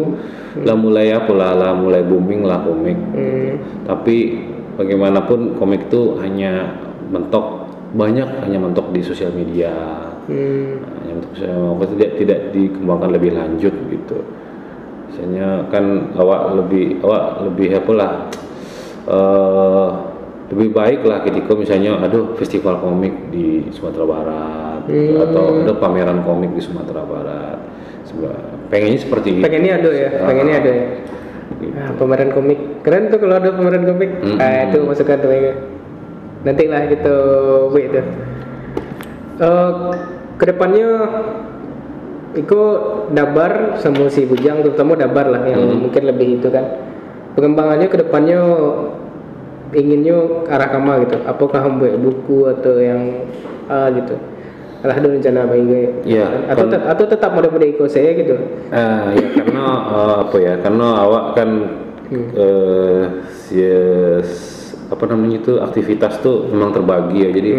lah 0.64 0.76
mulai 0.78 1.12
apa 1.12 1.32
lah 1.36 1.52
lah 1.52 1.72
mulai 1.76 2.00
booming 2.00 2.48
lah 2.48 2.64
komik 2.64 2.96
Hmm. 2.96 3.60
tapi 3.84 4.40
bagaimanapun 4.80 5.58
komik 5.60 5.90
itu 5.92 6.16
hanya 6.22 6.80
mentok 7.12 7.68
banyak 7.92 8.26
hanya 8.46 8.58
mentok 8.62 8.94
di 8.94 9.02
sosial 9.02 9.34
media 9.34 9.70
Hmm. 10.30 10.78
hanya 11.02 11.12
mentok 11.18 11.32
sosial 11.34 11.58
media 11.74 11.90
tidak 11.90 12.10
tidak 12.16 12.40
dikembangkan 12.50 13.10
lebih 13.10 13.30
lanjut 13.34 13.74
gitu 13.74 14.18
misalnya 15.10 15.66
kan 15.68 15.84
awak 16.14 16.54
lebih 16.54 17.02
awak 17.02 17.24
lebih 17.42 17.68
apa 17.74 17.92
lah 17.92 18.12
eh, 19.04 19.88
lebih 20.50 20.68
baik 20.70 21.00
lah 21.02 21.22
ketika 21.22 21.54
misalnya 21.54 21.98
aduh 21.98 22.34
festival 22.34 22.78
komik 22.78 23.14
di 23.30 23.66
Sumatera 23.70 24.02
Barat 24.04 24.80
gitu, 24.86 25.14
Hmm. 25.14 25.24
atau 25.26 25.44
ada 25.62 25.74
pameran 25.74 26.22
komik 26.22 26.54
di 26.54 26.62
Sumatera 26.62 27.02
Barat 27.02 27.58
Seba- 28.02 28.66
pengennya 28.66 28.98
seperti 28.98 29.38
itu 29.38 29.42
Pengennya 29.42 29.78
ada 29.78 29.90
ya, 29.90 30.08
pengennya 30.24 30.56
ada 30.58 30.70
ya. 30.70 30.86
Gitu. 31.60 31.74
Ah, 31.76 31.92
pameran 31.92 32.30
komik 32.30 32.58
keren 32.80 33.10
tuh 33.10 33.20
kalau 33.20 33.36
ada 33.36 33.52
pameran 33.52 33.84
komik. 33.84 34.10
Mm-mm. 34.16 34.38
Ah, 34.40 34.64
itu 34.66 34.80
masukkan 34.80 35.20
tuh 35.20 35.28
Igoy. 35.28 35.54
Nanti 36.40 36.64
lah 36.66 36.88
gitu, 36.88 37.14
Bu 37.68 37.76
itu. 37.76 38.00
Eh, 39.40 39.72
ke 40.40 40.44
depannya 40.48 40.88
Iko 42.30 42.62
dabar 43.10 43.74
sama 43.82 44.06
si 44.06 44.22
Bujang 44.22 44.62
terutama 44.62 44.94
dabar 44.94 45.26
lah 45.26 45.42
yang 45.50 45.66
mungkin 45.82 46.06
lebih 46.06 46.38
itu 46.38 46.46
kan. 46.46 46.62
Pengembangannya 47.34 47.90
ke 47.90 47.98
depannya 47.98 48.38
inginnya 49.74 50.46
ke 50.46 50.50
arah 50.50 50.70
kama 50.70 51.02
gitu. 51.02 51.18
Apakah 51.26 51.66
membuat 51.66 51.98
buku 51.98 52.46
atau 52.46 52.78
yang 52.78 53.26
ah 53.66 53.90
gitu. 53.90 54.14
Alah 54.80 54.96
ada 54.96 55.12
rencana 55.12 55.44
Bang 55.44 55.60
Igoy 55.68 55.92
Iya, 56.08 56.48
atau 56.48 56.64
kon- 56.70 56.86
atau 56.88 57.04
tetap 57.04 57.30
mode-mode 57.36 57.66
Iko 57.76 57.84
saya 57.90 58.14
gitu. 58.16 58.32
Eh, 58.72 59.06
ya 59.18 59.26
karena 59.34 59.64
eh, 59.90 60.14
apa 60.22 60.36
ya 60.38 60.54
karena 60.62 60.86
awak 61.02 61.24
kan 61.34 61.50
eh 62.14 63.02
yes, 63.50 64.30
apa 64.90 65.04
namanya 65.06 65.38
itu 65.38 65.52
aktivitas 65.56 66.18
tuh 66.18 66.50
memang 66.50 66.74
terbagi 66.74 67.22
ya. 67.22 67.30
Jadi 67.30 67.50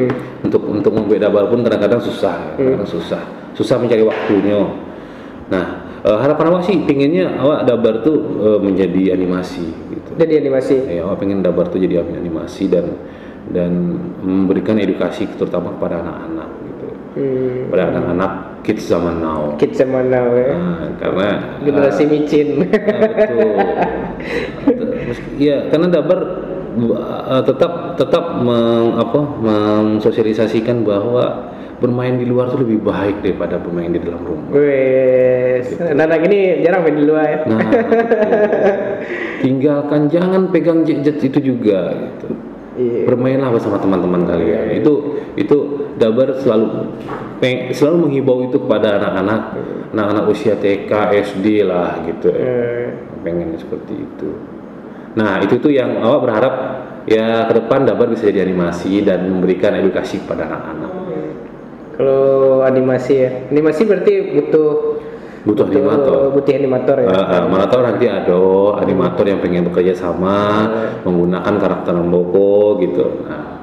untuk 0.44 0.62
untuk 0.68 0.92
membuat 0.92 1.24
dabar 1.24 1.48
pun 1.48 1.64
kadang-kadang 1.64 2.00
susah 2.00 2.36
kadang 2.56 2.86
susah. 2.86 3.22
Susah 3.56 3.80
mencari 3.80 4.04
waktunya. 4.04 4.60
Nah 5.48 5.66
eh, 6.04 6.18
harapan 6.20 6.46
awak 6.52 6.68
sih 6.68 6.84
pinginnya 6.84 7.40
awak 7.40 7.64
dabar 7.64 8.04
tuh 8.04 8.18
eh, 8.38 8.60
menjadi 8.60 9.16
animasi 9.16 9.66
gitu. 9.90 10.10
Jadi 10.16 10.34
animasi? 10.38 10.76
Ya 10.88 11.08
awak 11.08 11.20
pengen 11.20 11.40
dabar 11.40 11.68
tuh 11.68 11.80
jadi 11.80 12.04
animasi 12.04 12.68
dan 12.68 13.00
dan 13.50 13.72
memberikan 14.22 14.78
edukasi 14.78 15.26
terutama 15.34 15.74
kepada 15.74 16.04
anak-anak 16.04 16.50
gitu. 16.62 16.88
Hmm. 17.12 17.68
pada 17.68 17.92
anak-anak 17.92 18.32
kids 18.64 18.88
zaman 18.88 19.20
now. 19.20 19.52
Kids 19.60 19.76
zaman 19.76 20.08
now 20.08 20.32
ya. 20.32 20.56
Nah, 20.56 20.88
karena 20.96 21.28
generasi 21.60 22.04
micin. 22.08 22.48
Ah, 22.64 23.04
betul. 23.04 23.52
Meski- 25.12 25.34
Iya, 25.42 25.68
karena 25.68 25.88
Dabar 25.90 26.20
uh, 26.78 27.42
tetap 27.44 27.96
tetap 28.00 28.40
meng, 28.40 28.96
apa, 28.98 29.20
mensosialisasikan 29.20 30.84
bahwa 30.88 31.52
bermain 31.82 32.14
di 32.14 32.30
luar 32.30 32.54
itu 32.54 32.62
lebih 32.62 32.80
baik 32.86 33.26
daripada 33.26 33.58
bermain 33.58 33.90
di 33.90 33.98
dalam 33.98 34.22
rumah. 34.22 34.54
Wes, 34.54 35.82
anak-anak 35.82 36.20
ini 36.30 36.40
jarang 36.62 36.82
main 36.86 36.98
di 36.98 37.06
luar 37.10 37.26
ya. 37.26 37.38
Nah, 37.50 37.58
betul. 37.58 37.82
tinggalkan 39.42 40.02
jangan 40.14 40.42
pegang 40.54 40.86
gadget 40.86 41.18
itu 41.26 41.40
juga 41.42 41.90
gitu. 41.98 42.30
Iya. 42.72 43.04
Bermainlah 43.10 43.50
bersama 43.52 43.82
teman-teman 43.82 44.30
kalian. 44.30 44.78
Itu 44.78 45.20
itu 45.36 45.82
Dabar 46.02 46.34
selalu 46.42 46.98
selalu 47.78 47.98
menghibau 48.10 48.42
itu 48.42 48.58
kepada 48.58 48.98
anak-anak 48.98 49.42
anak-anak 49.94 50.24
usia 50.34 50.58
TK, 50.58 50.90
SD 51.14 51.62
lah 51.62 52.02
gitu. 52.10 52.34
Eh, 52.34 52.90
pengen 53.22 53.54
seperti 53.54 54.02
itu. 54.02 54.34
Nah 55.16 55.44
itu 55.44 55.60
tuh 55.60 55.72
yang 55.74 56.00
awak 56.00 56.20
berharap 56.24 56.54
ya 57.10 57.50
ke 57.50 57.54
depan 57.58 57.84
Dabar 57.84 58.08
bisa 58.08 58.30
jadi 58.30 58.48
animasi 58.48 59.04
dan 59.04 59.28
memberikan 59.28 59.76
edukasi 59.76 60.22
kepada 60.24 60.48
anak-anak. 60.48 60.92
Kalau 61.92 62.66
animasi 62.66 63.14
ya, 63.14 63.30
animasi 63.52 63.82
berarti 63.86 64.14
butuh 64.34 64.70
Butuh 65.42 65.66
animator. 65.66 66.30
butuh 66.38 66.54
animator 66.54 66.96
ya. 67.02 67.08
Uh, 67.10 67.18
uh, 67.18 67.44
mana 67.50 67.66
tahu 67.66 67.82
nanti 67.82 68.06
ada 68.06 68.38
animator 68.78 69.26
yang 69.26 69.42
pengen 69.42 69.66
bekerja 69.74 69.98
sama 69.98 70.70
menggunakan 71.02 71.58
karakter 71.58 71.98
Mboko 71.98 72.78
gitu. 72.78 73.26
Nah, 73.26 73.61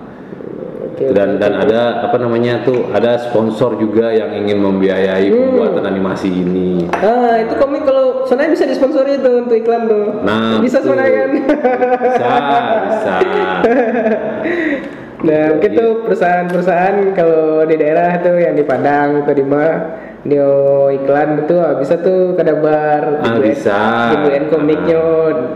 oke. 1.01 1.15
dan 1.15 1.39
dan 1.39 1.53
ada 1.57 1.81
apa 2.03 2.17
namanya 2.19 2.61
tuh 2.63 2.91
ada 2.91 3.15
sponsor 3.17 3.79
juga 3.79 4.11
yang 4.11 4.35
ingin 4.35 4.59
membiayai 4.59 5.31
pembuatan 5.31 5.87
animasi 5.87 6.29
ini 6.29 6.91
Ah, 6.95 7.39
itu 7.39 7.55
komik 7.55 7.87
kalau 7.87 8.27
Sonayan 8.27 8.51
bisa 8.51 8.67
disponsori 8.67 9.17
tuh 9.19 9.47
untuk 9.47 9.57
iklan 9.57 9.87
tuh. 9.87 10.21
Nah, 10.21 10.59
bisa 10.61 10.83
betul. 10.83 10.99
Sonayan. 10.99 11.31
bisa 11.39 12.29
bisa 12.85 13.15
Nah, 15.19 15.51
mungkin 15.51 15.71
Iya. 15.75 15.79
tuh 15.83 15.91
perusahaan-perusahaan 16.07 16.97
kalau 17.11 17.67
di 17.67 17.75
daerah 17.75 18.23
tuh 18.23 18.39
yang 18.39 18.55
di 18.55 18.63
Padang 18.63 19.27
atau 19.27 19.35
di 19.35 19.43
mana 19.43 19.71
dia 20.29 20.49
iklan 20.93 21.43
itu 21.43 21.55
ah, 21.57 21.75
bisa 21.77 21.97
tuh 21.99 22.37
kadabar 22.37 23.19
Ah, 23.21 23.41
bisa. 23.41 24.13
dibuatin 24.13 24.45
komiknya 24.49 25.01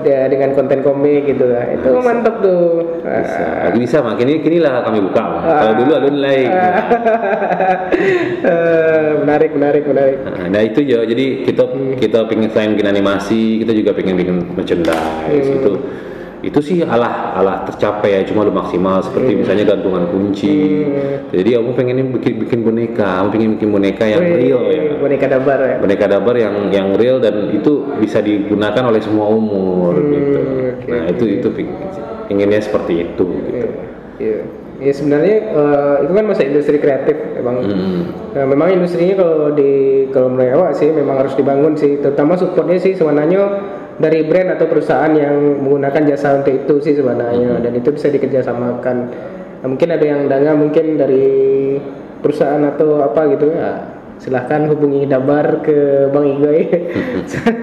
dia 0.00 0.26
dengan 0.26 0.56
konten 0.56 0.80
komik 0.80 1.28
gitu 1.28 1.44
lah. 1.46 1.64
Itu 1.70 1.92
mantap 2.00 2.40
tuh. 2.40 2.98
Ah, 3.04 3.20
bisa 3.20 3.46
bisa 3.76 3.96
mak. 4.00 4.16
Kini 4.16 4.40
kini 4.40 4.58
lah 4.58 4.80
kami 4.82 4.98
buka 4.98 5.22
Mak. 5.22 5.42
kalau 5.44 5.74
dulu 5.78 5.90
alun 5.94 6.16
lain 6.18 6.48
eh, 8.44 9.08
menarik, 9.20 9.50
menarik, 9.52 9.84
menarik. 9.84 10.18
Nah, 10.22 10.46
nah 10.48 10.62
itu 10.62 10.80
ya. 10.82 11.04
Jadi 11.04 11.44
kita 11.44 11.64
kita 11.98 12.18
pengen 12.26 12.48
selain 12.50 12.72
bikin 12.74 12.88
animasi 12.88 13.60
kita 13.60 13.72
juga 13.72 13.90
pengen 13.92 14.16
bikin 14.16 14.36
merchandise. 14.52 15.48
Itu 15.48 15.72
itu 16.42 16.58
sih 16.58 16.82
alah 16.82 17.38
alah 17.38 17.62
tercapai 17.64 18.18
ya 18.18 18.20
cuma 18.26 18.42
belum 18.42 18.58
maksimal 18.58 18.98
seperti 18.98 19.38
misalnya 19.38 19.64
gantungan 19.70 20.10
kunci 20.10 20.84
jadi 21.30 21.62
aku 21.62 21.70
pengen 21.72 22.10
bikin 22.18 22.42
bikin 22.42 22.66
boneka 22.66 23.22
aku 23.22 23.38
pengen 23.38 23.54
bikin 23.54 23.70
boneka 23.70 24.04
yang 24.04 24.22
real 24.26 24.62
ya 24.66 24.82
Boneka 24.98 25.26
dabar 25.30 25.58
ya. 25.62 25.76
boneka 25.78 26.06
dabar 26.10 26.34
yang 26.34 26.54
yang 26.74 26.88
real 26.98 27.22
dan 27.22 27.54
itu 27.54 27.86
bisa 28.02 28.18
digunakan 28.18 28.82
oleh 28.82 28.98
semua 28.98 29.30
umur 29.30 29.94
gitu 30.02 30.38
oke, 30.42 30.90
nah 30.90 31.02
itu 31.08 31.24
itu 31.38 31.48
ping- 31.54 31.78
inginnya 32.28 32.58
seperti 32.58 33.06
itu 33.06 33.22
gitu 33.22 33.66
Iya. 34.20 34.38
Ya 34.78 34.92
sebenarnya 34.92 35.36
eh, 35.50 35.94
itu 36.06 36.12
kan 36.12 36.24
masa 36.26 36.42
industri 36.42 36.78
kreatif 36.78 37.14
emang. 37.34 37.62
Hmm. 37.62 38.02
Nah, 38.34 38.44
memang 38.46 38.70
industrinya 38.72 39.18
kalau 39.18 39.50
di 39.50 39.70
kalau 40.10 40.26
menurut 40.30 40.58
awak 40.58 40.72
sih 40.74 40.90
memang 40.90 41.22
harus 41.22 41.34
dibangun 41.34 41.74
sih, 41.74 41.98
terutama 41.98 42.34
supportnya 42.34 42.78
sih 42.78 42.94
sebenarnya 42.94 43.62
dari 44.00 44.24
brand 44.24 44.56
atau 44.56 44.66
perusahaan 44.70 45.12
yang 45.12 45.60
menggunakan 45.64 46.02
jasa 46.08 46.40
untuk 46.40 46.54
itu 46.54 46.74
sih 46.80 46.94
sebenarnya 46.96 47.60
dan 47.60 47.72
itu 47.76 47.92
bisa 47.92 48.08
dikerjasamakan. 48.08 48.96
Nah, 49.62 49.66
mungkin 49.68 49.88
ada 49.94 50.04
yang 50.04 50.26
dana 50.26 50.52
mungkin 50.56 50.98
dari 50.98 51.28
perusahaan 52.22 52.62
atau 52.62 53.02
apa 53.02 53.20
gitu 53.34 53.52
ya 53.52 53.92
silahkan 54.22 54.70
hubungi 54.70 55.02
Dabar 55.10 55.66
ke 55.66 56.06
Bang 56.14 56.38
Igoy 56.38 56.70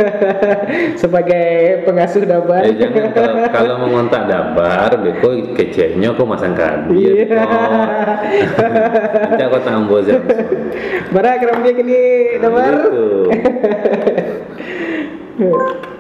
sebagai 1.02 1.88
pengasuh 1.88 2.28
Dabar. 2.28 2.68
Eh, 2.68 2.76
jangan 2.76 3.16
kalau, 3.16 3.34
kalau 3.48 3.74
mau 3.80 3.90
ngontak 3.96 4.28
dabar, 4.28 4.92
beko 5.00 5.56
kecenya 5.56 6.12
kok 6.12 6.28
masang 6.28 6.52
kadi 6.60 7.00
ya. 7.00 7.12
Iya. 7.16 7.44
Nanti 9.24 9.44
aku 9.48 9.58
tambah 9.64 10.04
Zamson. 10.04 10.36
Bara 11.16 11.40
kerambia 11.40 11.72
kini 11.72 12.00
Dabar. 12.44 12.72
Gitu. 12.76 13.08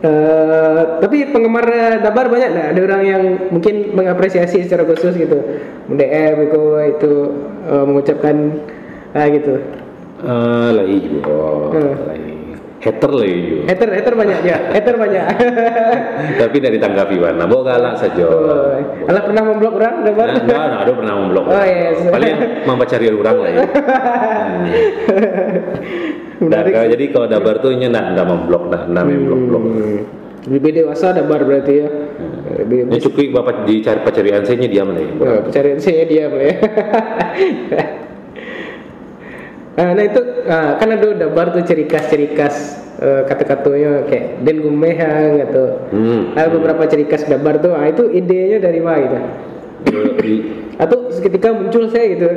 Eh, 0.00 0.82
tapi 1.04 1.28
penggemar 1.28 1.68
Dabar 2.00 2.32
banyak 2.32 2.50
lah. 2.56 2.64
Ada 2.72 2.80
orang 2.88 3.02
yang 3.04 3.22
mungkin 3.52 3.92
mengapresiasi 3.92 4.64
secara 4.64 4.88
khusus 4.88 5.12
gitu. 5.12 5.36
DM 5.92 6.48
itu 6.48 6.62
itu 6.88 7.12
eh, 7.68 7.84
mengucapkan 7.84 8.36
ah 9.12 9.28
gitu. 9.28 9.60
Eh, 10.24 10.68
lah 10.72 10.86
iyo, 10.88 11.20
Hmm. 11.76 12.29
Lah. 12.80 12.86
Hater 12.88 13.12
lah 13.12 13.28
iyo. 13.28 13.58
Hater 13.68 13.88
hater 13.92 14.14
banyak 14.16 14.40
ya. 14.40 14.56
Hater 14.72 14.94
banyak. 14.96 15.24
Tapi 16.40 16.56
dari 16.64 16.78
tanggapi 16.80 17.16
mana? 17.20 17.44
Bawa 17.44 17.62
galak 17.76 17.94
saja. 18.00 18.24
Oh, 18.24 18.72
Alah 19.04 19.22
pernah 19.28 19.42
memblok 19.44 19.76
orang 19.76 20.00
Dabar? 20.00 20.26
Nah, 20.32 20.40
nah, 20.48 20.64
nah, 20.64 20.78
ada 20.88 20.92
pernah 20.96 21.14
memblok. 21.20 21.44
Oh, 21.52 21.64
yes. 21.64 22.08
Paling 22.08 22.34
membaca 22.64 22.96
orang 22.96 23.36
lah 23.36 23.50
ya. 23.52 23.60
Hmm. 23.60 24.64
Nah, 26.40 26.64
kalau- 26.64 26.88
jadi 26.88 27.04
kalau 27.12 27.28
dabar 27.28 27.60
tuh 27.60 27.76
nya 27.76 27.92
nggak 27.92 28.24
memblok, 28.24 28.72
memblok 29.04 29.40
blok. 29.44 29.60
Hmm. 29.60 30.00
Lebih 30.48 30.72
dewasa 30.72 31.12
Dabar 31.12 31.44
berarti 31.44 31.84
ya. 31.84 31.88
Lebih 32.64 32.88
Ini 32.88 32.96
cukup 32.96 33.28
bapak 33.36 33.68
dicari 33.68 34.00
pacarian 34.00 34.40
saya 34.40 34.56
nya 34.56 34.68
diam 34.72 34.88
lah 34.88 35.04
ya. 35.04 35.12
Oh, 35.20 35.38
pencarian 35.44 35.76
saya 35.76 36.02
dia 36.08 36.32
ya. 36.32 36.56
Ah, 39.78 39.94
nah 39.94 40.02
itu 40.02 40.18
ah, 40.50 40.74
kan 40.76 40.90
ada 40.90 41.14
dabar 41.14 41.54
tuh 41.54 41.62
cerikas-cerikas 41.62 42.54
eh, 42.98 43.22
kata-katanya 43.24 44.04
kayak 44.10 44.42
den 44.42 44.66
gumehang 44.66 45.40
atau 45.46 45.78
Hmm. 45.94 46.34
ada 46.34 46.50
beberapa 46.50 46.84
cerikas 46.90 47.24
dabar 47.30 47.62
tuh. 47.62 47.72
Ah, 47.78 47.86
itu 47.86 48.10
idenya 48.10 48.58
dari 48.58 48.82
mana 48.82 49.20
gitu 49.80 50.50
atau 50.76 51.08
seketika 51.08 51.52
muncul 51.52 51.88
saya 51.88 52.06
gitu? 52.12 52.28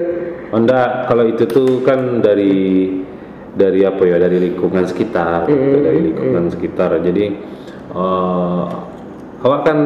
Anda 0.54 1.08
kalau 1.10 1.28
itu 1.28 1.43
tuh 1.50 1.82
kan 1.84 2.22
dari 2.22 2.88
dari 3.58 3.84
apa 3.84 4.04
ya? 4.06 4.15
Dari 4.22 4.38
lingkungan 4.52 4.86
sekitar 4.88 5.50
gitu, 5.50 5.78
dari 5.84 6.00
lingkungan 6.12 6.48
sekitar. 6.54 7.02
Jadi 7.02 7.26
eh, 7.91 8.63
awak 9.43 9.62
kan 9.67 9.80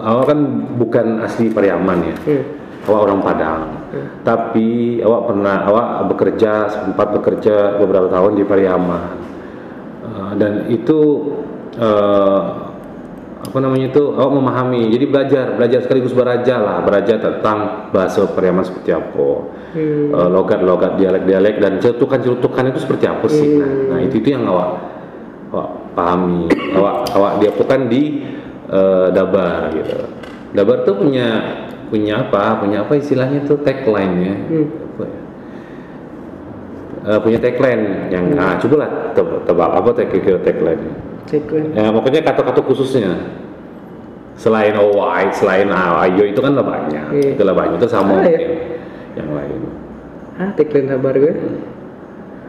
awak 0.00 0.24
kan 0.32 0.38
bukan 0.80 1.06
asli 1.22 1.52
Pariaman 1.52 1.98
ya? 2.08 2.16
Hmm. 2.26 2.44
awak 2.88 3.00
orang 3.10 3.20
Padang 3.20 3.62
tapi 4.20 5.00
awak 5.00 5.32
pernah 5.32 5.56
awak 5.64 5.88
bekerja 6.12 6.68
sempat 6.68 7.08
bekerja 7.16 7.80
beberapa 7.80 8.12
tahun 8.12 8.36
di 8.36 8.44
Pariaman 8.44 9.28
Eh, 10.08 10.32
dan 10.40 10.52
itu 10.72 11.00
eh, 11.76 12.42
apa 13.38 13.58
namanya 13.62 13.92
itu 13.94 14.02
awak 14.18 14.32
memahami. 14.34 14.92
Jadi 14.92 15.04
belajar 15.08 15.44
belajar 15.56 15.80
sekaligus 15.84 16.12
beraja 16.12 16.58
lah 16.58 16.76
beraja 16.82 17.20
tentang 17.20 17.90
bahasa 17.94 18.24
Pariaman 18.28 18.64
seperti 18.64 18.90
apa. 18.92 19.28
Hmm. 19.76 20.10
Eh, 20.16 20.28
logat-logat 20.32 20.96
dialek-dialek 20.96 21.60
dan 21.60 21.76
celutukan-celutukan 21.78 22.64
itu 22.72 22.78
seperti 22.82 23.04
apa 23.04 23.26
sih? 23.28 23.60
Nah, 23.60 23.96
nah 23.96 23.98
itu 24.00 24.16
itu 24.20 24.28
yang 24.32 24.48
awak 24.48 24.70
awak 25.52 25.68
pahami. 25.92 26.48
Awak 26.72 26.96
awak 27.14 27.32
diapakan 27.44 27.80
di 27.86 28.02
eh, 28.68 29.08
Dabar 29.12 29.70
gitu. 29.76 29.96
Dabar 30.48 30.76
tuh 30.88 30.96
punya 30.96 31.28
punya 31.88 32.20
apa 32.20 32.60
punya 32.60 32.84
apa 32.84 32.92
istilahnya 32.94 33.44
tuh 33.44 33.58
tagline 33.60 34.14
ya 34.20 34.34
Hmm. 34.36 34.66
Ya? 34.98 35.08
Eh, 37.08 37.18
punya 37.22 37.38
tagline 37.38 38.12
yang 38.12 38.36
ah 38.36 38.58
cobalah 38.58 38.90
tebak, 39.16 39.40
tebak 39.46 39.70
apa 39.72 39.90
tagline 39.96 40.82
Ceklen. 41.28 41.76
ya 41.76 41.92
pokoknya 41.92 42.20
kata-kata 42.24 42.60
khususnya 42.64 43.12
selain 44.32 44.72
oh 44.76 44.96
white 44.96 45.32
selain 45.32 45.68
ah, 45.68 46.04
ayo 46.04 46.24
itu 46.24 46.40
kan 46.40 46.52
lah 46.52 46.64
banyak 46.64 47.04
Iya. 47.12 47.30
itu 47.36 47.42
lah 47.44 47.52
banyak 47.52 47.76
itu 47.76 47.88
sama 47.88 48.16
Ah, 48.16 48.24
iya. 48.24 48.36
mungkin 48.38 48.50
yang 49.16 49.28
lain 49.32 49.60
ah 50.38 50.50
teklen 50.54 50.86
dabar 50.86 51.12
gue 51.12 51.34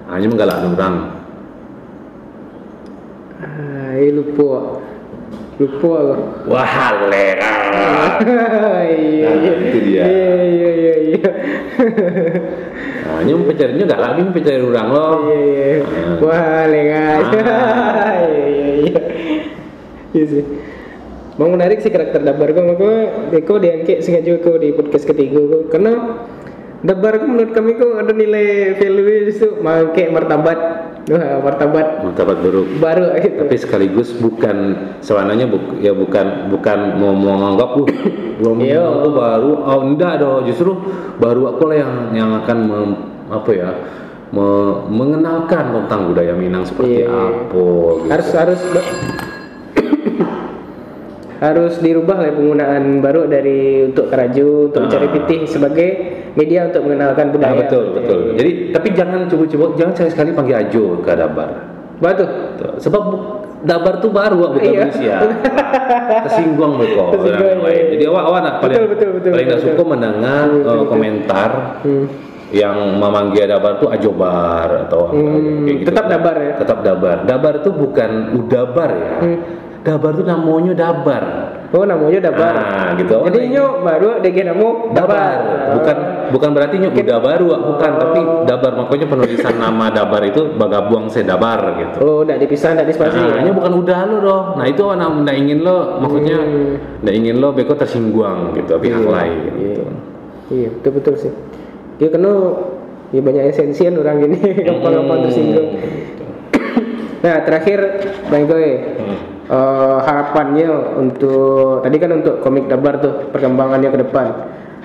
hanya 0.08 0.28
menggalak 0.28 0.60
orang 0.60 0.96
ah 3.40 3.96
eh, 3.96 4.12
lupa 4.12 4.80
lupa 5.60 5.92
aku 6.16 6.24
wah 6.48 6.74
lera 7.12 7.54
iya 8.88 9.28
Nah, 9.30 9.36
itu 9.44 9.78
dia. 9.84 10.04
iya 10.08 10.34
iya 10.48 10.70
iya 10.72 10.94
iya 11.12 11.32
nah, 13.04 13.14
hanya 13.20 13.34
pencarinya 13.44 13.84
gak 13.86 14.02
lagi 14.02 14.20
pencari 14.32 14.64
orang 14.64 14.88
loh 14.88 15.14
Iya 15.28 15.40
iya. 15.44 15.76
Ah. 15.84 16.16
Wah 16.24 16.64
lengas. 16.68 17.26
Ah. 17.40 18.16
Iya 18.24 18.46
iya 18.48 18.68
iya. 18.88 19.02
Iya 20.16 20.26
sih. 20.26 20.44
Mau 21.40 21.48
menarik 21.48 21.80
sih 21.80 21.88
karakter 21.88 22.20
Dabar 22.20 22.52
kok, 22.52 22.66
maka 22.68 22.90
Deko 23.32 23.64
diangkat 23.64 24.04
sengaja 24.04 24.40
kok 24.44 24.60
di 24.60 24.76
podcast 24.76 25.08
ketiga 25.08 25.40
kok, 25.40 25.64
karena 25.72 26.20
Dabar 26.80 27.20
menurut 27.20 27.52
kami 27.52 27.76
kok 27.76 27.92
ada 27.92 28.16
nilai 28.16 28.72
value 28.80 29.28
itu 29.28 29.60
mangke 29.60 30.08
martabat, 30.08 30.60
wah 31.12 31.44
martabat 31.44 32.08
martabat 32.08 32.38
buruk 32.40 32.72
baru 32.80 33.20
gitu. 33.20 33.36
tapi 33.44 33.56
sekaligus 33.60 34.16
bukan 34.16 34.80
sebenarnya 35.04 35.44
buk, 35.44 35.76
ya 35.84 35.92
bukan 35.92 36.48
bukan 36.48 36.96
mau 36.96 37.12
mau 37.12 37.36
menganggap 37.36 37.70
uh 37.84 37.90
belum 38.40 38.64
Iya. 38.64 38.80
aku 38.80 39.10
baru 39.12 39.52
oh 39.60 39.80
enggak 39.84 40.24
dong 40.24 40.48
justru 40.48 40.72
baru 41.20 41.52
aku 41.52 41.68
lah 41.68 41.78
yang 41.84 41.94
yang 42.16 42.30
akan 42.40 42.58
mem- 42.64 43.00
apa 43.28 43.52
ya 43.52 43.70
me- 44.32 44.80
mengenalkan 44.88 45.76
tentang 45.76 46.08
budaya 46.08 46.32
Minang 46.32 46.64
seperti 46.64 47.04
Iya. 47.04 47.12
apa 47.12 47.36
gitu. 47.44 47.68
Harus 48.08 48.30
harus 48.32 48.62
harus 51.40 51.80
dirubah 51.80 52.18
lah 52.18 52.32
penggunaan 52.32 53.00
baru 53.00 53.24
dari 53.26 53.60
untuk 53.86 54.08
keraju 54.08 54.68
untuk 54.68 54.80
mencari 54.86 55.08
Ah. 55.08 55.14
pitih 55.14 55.40
sebagai 55.46 55.90
media 56.34 56.68
untuk 56.68 56.84
mengenalkan 56.84 57.26
Nah, 57.26 57.34
budaya. 57.34 57.58
betul 57.58 57.84
betul 57.96 58.20
jadi 58.36 58.52
tapi 58.72 58.88
jangan 58.92 59.20
coba-coba 59.26 59.66
jangan 59.74 59.94
sekali-sekali 59.94 60.30
panggil 60.34 60.58
ajo 60.60 60.84
ke 61.00 61.12
Dabar 61.12 61.50
Batu. 62.00 62.24
Sebab 62.78 63.04
Dabar 63.60 64.00
tuh 64.00 64.08
baru 64.08 64.40
bukan 64.50 64.64
Iya. 64.64 64.72
Indonesia 64.88 65.16
tersinggung 66.24 66.80
orang 66.80 67.60
lain 67.62 67.76
iya. 67.76 67.92
jadi 67.92 68.04
awak 68.08 68.24
awak 68.26 68.40
nak 68.42 68.56
paling 68.60 68.76
Betul, 68.76 68.88
betul, 68.90 69.10
betul, 69.16 69.32
paling 69.32 69.46
nggak 69.48 69.62
suka 69.62 69.84
mendengar 69.84 70.48
eh, 70.50 70.86
komentar 70.86 71.50
Hmm. 71.84 72.06
yang 72.50 72.78
memanggil 72.96 73.46
Dabar 73.46 73.78
tuh 73.78 73.88
Ajobar 73.90 74.88
atau 74.88 75.00
apa, 75.06 75.14
Hmm, 75.14 75.64
kayak 75.64 75.76
gitu. 75.78 75.88
tetap 75.88 76.06
Dabar 76.08 76.36
ya? 76.36 76.54
Tetap 76.58 76.80
Dabar. 76.82 77.16
Dabar 77.24 77.54
tuh 77.62 77.74
bukan 77.74 78.12
Udabar 78.34 78.90
ya. 78.90 79.12
Hmm. 79.22 79.38
Dabar 79.80 80.12
tuh 80.12 80.26
namanya 80.28 80.74
Dabar. 80.76 81.24
Oh 81.70 81.86
namanya 81.86 82.18
dabar. 82.18 82.54
Nah, 82.58 82.90
gitu. 82.98 83.14
Jadi 83.30 83.54
nyo 83.54 83.86
baru 83.86 84.18
DG 84.26 84.42
namu 84.42 84.90
Dabar, 84.90 85.38
bukan 85.78 85.98
bukan 86.34 86.50
berarti 86.50 86.82
nyuk 86.82 86.98
udah 86.98 87.22
baru, 87.22 87.46
bukan, 87.46 87.92
tapi 87.94 88.20
dabar 88.50 88.74
makanya 88.74 89.06
penulisan 89.06 89.54
nama 89.62 89.94
dabar 89.94 90.18
itu 90.26 90.50
bagabuang 90.58 91.14
sedabar 91.14 91.78
gitu. 91.78 91.98
Oh, 92.02 92.26
udah 92.26 92.42
dipisah, 92.42 92.74
udah 92.74 92.86
dispasi. 92.90 93.22
Nah, 93.22 93.46
ini 93.46 93.54
bukan 93.54 93.86
udah 93.86 94.00
lo 94.10 94.18
doh. 94.18 94.42
Nah 94.58 94.66
itu 94.66 94.82
anak 94.82 95.14
nggak 95.22 95.38
ingin 95.38 95.60
lo, 95.62 96.02
maksudnya 96.02 96.38
Hmm. 96.42 97.06
ingin 97.06 97.38
lo 97.38 97.54
beko 97.54 97.78
tersinggung 97.78 98.58
gitu, 98.58 98.74
pihak 98.82 99.06
Iya, 99.06 99.10
lain 99.14 99.38
iya. 99.38 99.52
gitu. 99.54 99.84
Iya, 100.50 100.68
betul 100.74 100.92
betul 100.98 101.14
sih. 101.22 101.32
Ya 102.02 102.10
karena 102.10 102.34
ya 103.14 103.22
banyak 103.22 103.44
esensian 103.46 103.94
orang 103.94 104.26
gini, 104.26 104.42
gampang-gampang 104.66 105.30
tersinggung. 105.30 105.70
Gitu. 105.78 106.24
Nah, 107.22 107.46
terakhir 107.46 107.80
Bang 108.26 108.50
Goy, 108.50 108.70
Hmm. 108.98 109.18
Eh, 109.50 109.98
harapannya 110.06 110.70
untuk 111.02 111.82
tadi 111.82 111.98
kan 111.98 112.12
untuk 112.22 112.40
komik 112.46 112.70
Dabar 112.70 113.02
tuh 113.02 113.34
perkembangannya 113.34 113.90
ke 113.90 114.00
depan. 114.06 114.28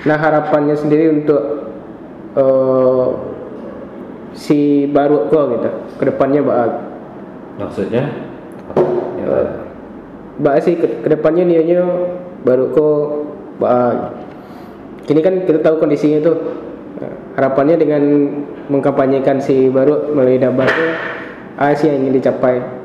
Nah, 0.05 0.16
harapannya 0.18 0.74
sendiri 0.74 1.22
untuk 1.22 1.42
eh, 2.35 3.07
si 4.35 4.90
baru 4.90 5.31
kok 5.31 5.44
gitu, 5.55 5.70
ke 6.00 6.05
depannya 6.11 6.40
Mbak. 6.42 6.70
Maksudnya? 7.62 8.05
Ya, 9.22 9.62
Mbak 10.42 10.55
sih 10.66 10.74
ke, 10.74 10.87
ke 11.07 11.09
depannya 11.09 11.46
niatnya 11.46 11.87
baru 12.42 12.74
kok 12.74 13.00
Mbak. 13.62 13.94
Kini 15.05 15.20
kan 15.20 15.35
kita 15.46 15.61
tahu 15.62 15.85
kondisinya 15.85 16.24
tuh. 16.24 16.38
Harapannya 17.35 17.74
dengan 17.74 18.03
mengkampanyekan 18.70 19.42
si 19.42 19.66
baru 19.66 20.14
melalui 20.14 20.38
Dabar 20.38 20.70
tuh 20.70 20.90
apa 21.59 21.74
sih 21.74 21.90
yang 21.90 22.07
ingin 22.07 22.22
dicapai? 22.22 22.83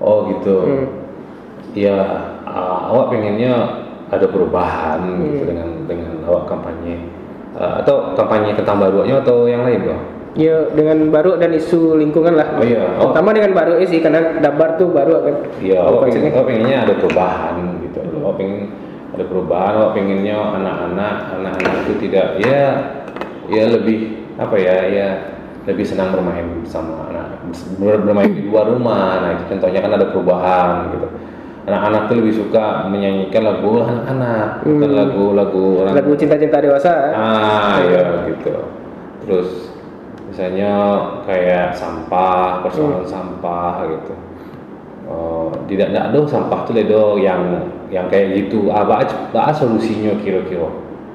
Oh 0.00 0.26
gitu. 0.32 0.56
Hmm. 0.64 0.86
Ya 1.76 1.98
uh, 2.42 2.90
awak 2.90 3.14
pengennya 3.14 3.52
ada 4.10 4.26
perubahan 4.26 4.98
gitu 5.22 5.44
Hmm. 5.44 5.48
dengan 5.54 5.68
dengan 5.86 6.12
awak 6.26 6.50
kampanye 6.50 6.96
Uh, 7.50 7.82
atau 7.82 8.14
kampanye 8.14 8.54
tentang 8.54 8.78
barunya 8.78 9.18
atau 9.18 9.50
yang 9.50 9.66
lain 9.66 9.82
bang? 9.82 10.02
Ya 10.38 10.70
dengan 10.70 11.10
baru 11.10 11.34
dan 11.34 11.50
isu 11.50 11.98
lingkungan 11.98 12.38
lah. 12.38 12.46
Oh 12.54 12.62
iya. 12.62 12.94
Oh. 12.94 13.10
Terutama 13.10 13.34
dengan 13.34 13.58
baru 13.58 13.82
sih 13.82 13.98
karena 13.98 14.38
dabar 14.38 14.78
tuh 14.78 14.86
baru 14.94 15.18
kan. 15.26 15.34
Iya, 15.58 15.82
awak, 15.82 16.06
pengen, 16.06 16.30
awak 16.30 16.46
pengennya 16.46 16.76
ada 16.86 16.94
perubahan 16.94 17.54
gitu. 17.82 17.98
Awak 18.22 18.34
pengen 18.38 18.60
ada 19.10 19.24
perubahan, 19.26 19.72
awak 19.82 19.92
pengennya 19.98 20.36
anak-anak 20.38 21.16
anak-anak 21.34 21.74
itu 21.82 21.92
tidak 22.06 22.26
ya 22.38 22.62
ya 23.50 23.64
lebih 23.66 23.98
apa 24.38 24.54
ya 24.54 24.76
ya 24.86 25.08
lebih 25.66 25.82
senang 25.82 26.14
bermain 26.14 26.46
sama 26.62 27.10
anak 27.10 27.19
bermain 27.78 28.30
di 28.30 28.48
luar 28.48 28.70
rumah. 28.70 29.20
Nah 29.22 29.30
itu 29.38 29.44
contohnya 29.50 29.80
kan 29.82 29.92
ada 29.96 30.06
perubahan 30.10 30.90
gitu. 30.94 31.08
Anak-anak 31.68 32.02
tuh 32.08 32.16
lebih 32.18 32.34
suka 32.34 32.88
menyanyikan 32.88 33.44
lagu 33.44 33.84
anak-anak, 33.84 34.64
bukan 34.64 34.90
Hmm. 34.90 34.96
lagu-lagu 34.96 35.64
orang 35.84 35.92
Lagu 35.94 36.12
cinta-cinta 36.16 36.58
dewasa. 36.58 36.94
Ah 37.12 37.76
ya 37.84 38.24
gitu. 38.26 38.54
Terus 39.22 39.48
misalnya 40.32 40.72
kayak 41.28 41.76
sampah, 41.76 42.64
persoalan 42.64 43.04
sampah 43.04 43.86
gitu. 43.86 44.14
Oh, 45.10 45.50
tidak 45.66 45.90
tidak 45.90 46.04
ada 46.14 46.18
sampah 46.22 46.62
tuh 46.64 46.74
ledo 46.78 47.18
yang 47.18 47.66
yang 47.90 48.06
kayak 48.06 48.46
gitu. 48.46 48.70
Apa 48.70 49.02
apa 49.04 49.50
solusinya 49.50 50.14
kira-kira? 50.22 50.70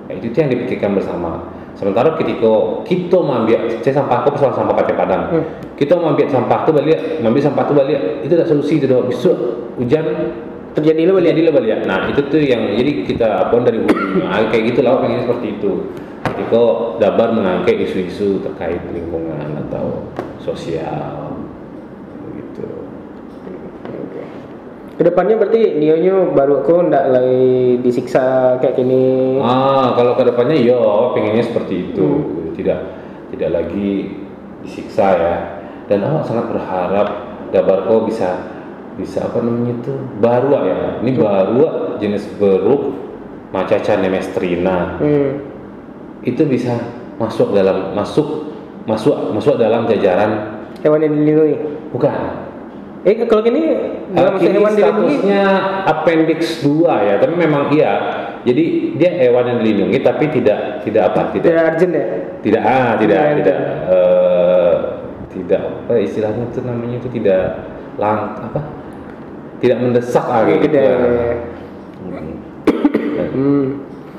Nah, 0.05 0.13
itu 0.13 0.29
tuh 0.29 0.39
yang 0.45 0.51
dipikirkan 0.51 0.99
bersama. 0.99 1.41
Sementara 1.75 2.15
ketika 2.15 2.81
kita 2.87 3.19
mengambil, 3.19 3.67
saya 3.83 3.99
sampah 3.99 4.23
aku 4.23 4.39
persoalan 4.39 4.55
sampah 4.55 4.75
pakai 4.79 4.95
padang. 4.95 5.23
Hmm. 5.27 5.43
Kita 5.75 5.99
mengambil 5.99 6.31
sampah 6.31 6.63
tuh 6.63 6.71
balik, 6.71 7.19
mengambil 7.19 7.41
sampah 7.43 7.63
tuh 7.67 7.75
balik, 7.75 7.99
itu 8.23 8.31
tidak 8.31 8.47
solusi 8.47 8.79
itu 8.79 8.87
doh. 8.87 9.03
Besok 9.11 9.35
hujan 9.75 10.07
Terjadi 10.75 11.07
lo 11.07 11.23
jadi 11.23 11.39
lah 11.47 11.53
balik. 11.55 11.87
Nah 11.87 12.11
itu 12.11 12.19
tuh 12.27 12.43
yang 12.43 12.75
jadi 12.75 13.07
kita 13.07 13.47
apa 13.47 13.55
dari 13.63 13.79
hulunya 13.79 14.27
Ah, 14.27 14.43
kayak 14.51 14.75
gitu 14.75 14.83
lah 14.83 14.99
pengen 14.99 15.23
seperti 15.23 15.55
itu. 15.55 15.71
Ketika 16.19 16.63
Dabar 16.99 17.31
mengangkat 17.31 17.79
isu-isu 17.79 18.43
terkait 18.43 18.83
lingkungan 18.91 19.55
atau 19.55 20.03
sosial 20.43 21.31
gitu. 22.35 22.67
Ke 24.95 25.03
depannya 25.03 25.35
berarti 25.35 25.75
Nionya 25.75 26.31
baru 26.31 26.63
aku 26.63 26.87
ndak 26.87 27.05
lagi 27.11 27.51
disiksa 27.83 28.55
kayak 28.63 28.79
gini. 28.79 29.37
Ah 29.43 29.91
kalau 29.91 30.15
ke 30.15 30.23
depannya 30.23 30.55
yo 30.55 31.11
pengennya 31.11 31.43
seperti 31.43 31.91
itu 31.91 31.99
Hmm. 31.99 32.55
tidak 32.55 32.79
tidak 33.35 33.49
lagi 33.51 34.07
disiksa 34.63 35.07
ya. 35.19 35.35
Dan 35.91 36.01
awak 36.01 36.23
sangat 36.23 36.47
berharap 36.49 37.07
Dabarko 37.51 38.07
bisa 38.07 38.39
bisa 38.95 39.27
apa 39.27 39.43
namanya 39.43 39.83
itu 39.83 39.93
baru 40.23 40.49
ya. 40.63 40.79
Ini 41.03 41.11
baru 41.13 41.63
jenis 41.99 42.23
beruk 42.39 42.95
macaca 43.51 43.99
nemestrina. 43.99 44.99
Hmm. 44.99 45.31
itu 46.25 46.41
bisa 46.41 46.73
masuk 47.21 47.53
dalam 47.53 47.93
masuk 47.93 48.49
masuk 48.89 49.13
masuk 49.29 49.61
dalam 49.61 49.85
jajaran 49.85 50.57
Hewan 50.81 51.05
yang 51.05 51.13
dilindungi. 51.13 51.55
bukan 51.93 52.11
Eh 53.05 53.13
kalau 53.29 53.45
gini 53.45 53.61
dalam 54.17 54.33
Uh, 54.33 54.39
kini 54.41 54.57
hewan 54.57 54.73
dilindungi. 54.73 55.13
statusnya 55.21 55.43
appendix 55.85 56.39
2 56.65 56.89
ya 57.05 57.15
tapi 57.21 57.33
memang 57.37 57.69
iya 57.69 57.91
jadi 58.41 58.63
dia 58.97 59.11
hewan 59.21 59.45
yang 59.45 59.57
dilindungi 59.61 60.01
tapi 60.01 60.25
tidak 60.33 60.81
tidak 60.81 61.13
apa 61.13 61.29
Tidak 61.29 61.45
tidak 61.45 61.61
urgent 61.69 61.93
ya. 61.93 62.05
tidak 62.41 62.61
ah 62.65 62.89
tidak 62.97 63.17
Tidak, 63.21 63.37
tidak 63.37 63.57
eh, 63.93 64.73
tidak 65.37 65.61
apa 65.85 65.93
istilahnya 66.01 66.43
itu 66.49 66.59
namanya 66.65 66.95
itu 66.97 67.09
tidak 67.13 67.43
lang 68.01 68.19
apa 68.41 68.61
tidak 69.61 69.77
mendesak 69.85 70.25
ah 70.25 70.41
gitu 70.49 70.65
Tidak. 70.65 70.81
ya. 70.81 70.95
Hmm. 73.35 73.65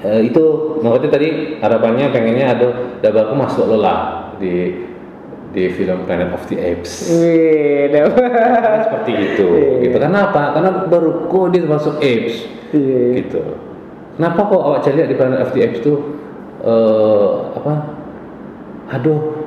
Eh, 0.05 0.21
itu 0.29 0.45
maksudnya 0.85 1.11
tadi 1.11 1.29
harapannya 1.59 2.13
pengennya 2.13 2.47
ada 2.53 2.69
dabarku 3.03 3.35
masuk 3.35 3.65
lo 3.67 3.81
lah 3.81 4.31
di 4.37 4.77
di 5.57 5.73
film 5.73 6.05
Planet 6.05 6.37
of 6.37 6.45
the 6.53 6.61
Apes. 6.61 7.09
Wih. 7.09 7.89
Kan 7.89 8.79
seperti 8.85 9.13
itu 9.17 9.47
Iya. 9.57 9.73
gitu. 9.89 9.97
Karena 9.97 10.29
apa? 10.29 10.43
Karena 10.53 10.71
baru 10.85 11.33
kok 11.33 11.57
dia 11.57 11.65
masuk 11.65 11.97
apes. 11.97 12.45
Iya. 12.77 13.25
gitu. 13.25 13.41
Kenapa 14.21 14.41
kok 14.53 14.61
awak 14.61 14.81
cari 14.85 15.09
di 15.09 15.17
Planet 15.17 15.41
of 15.41 15.51
the 15.57 15.61
Apes 15.65 15.81
tuh 15.81 15.99
eh 16.61 17.33
apa? 17.57 17.73
Aduh 18.93 19.46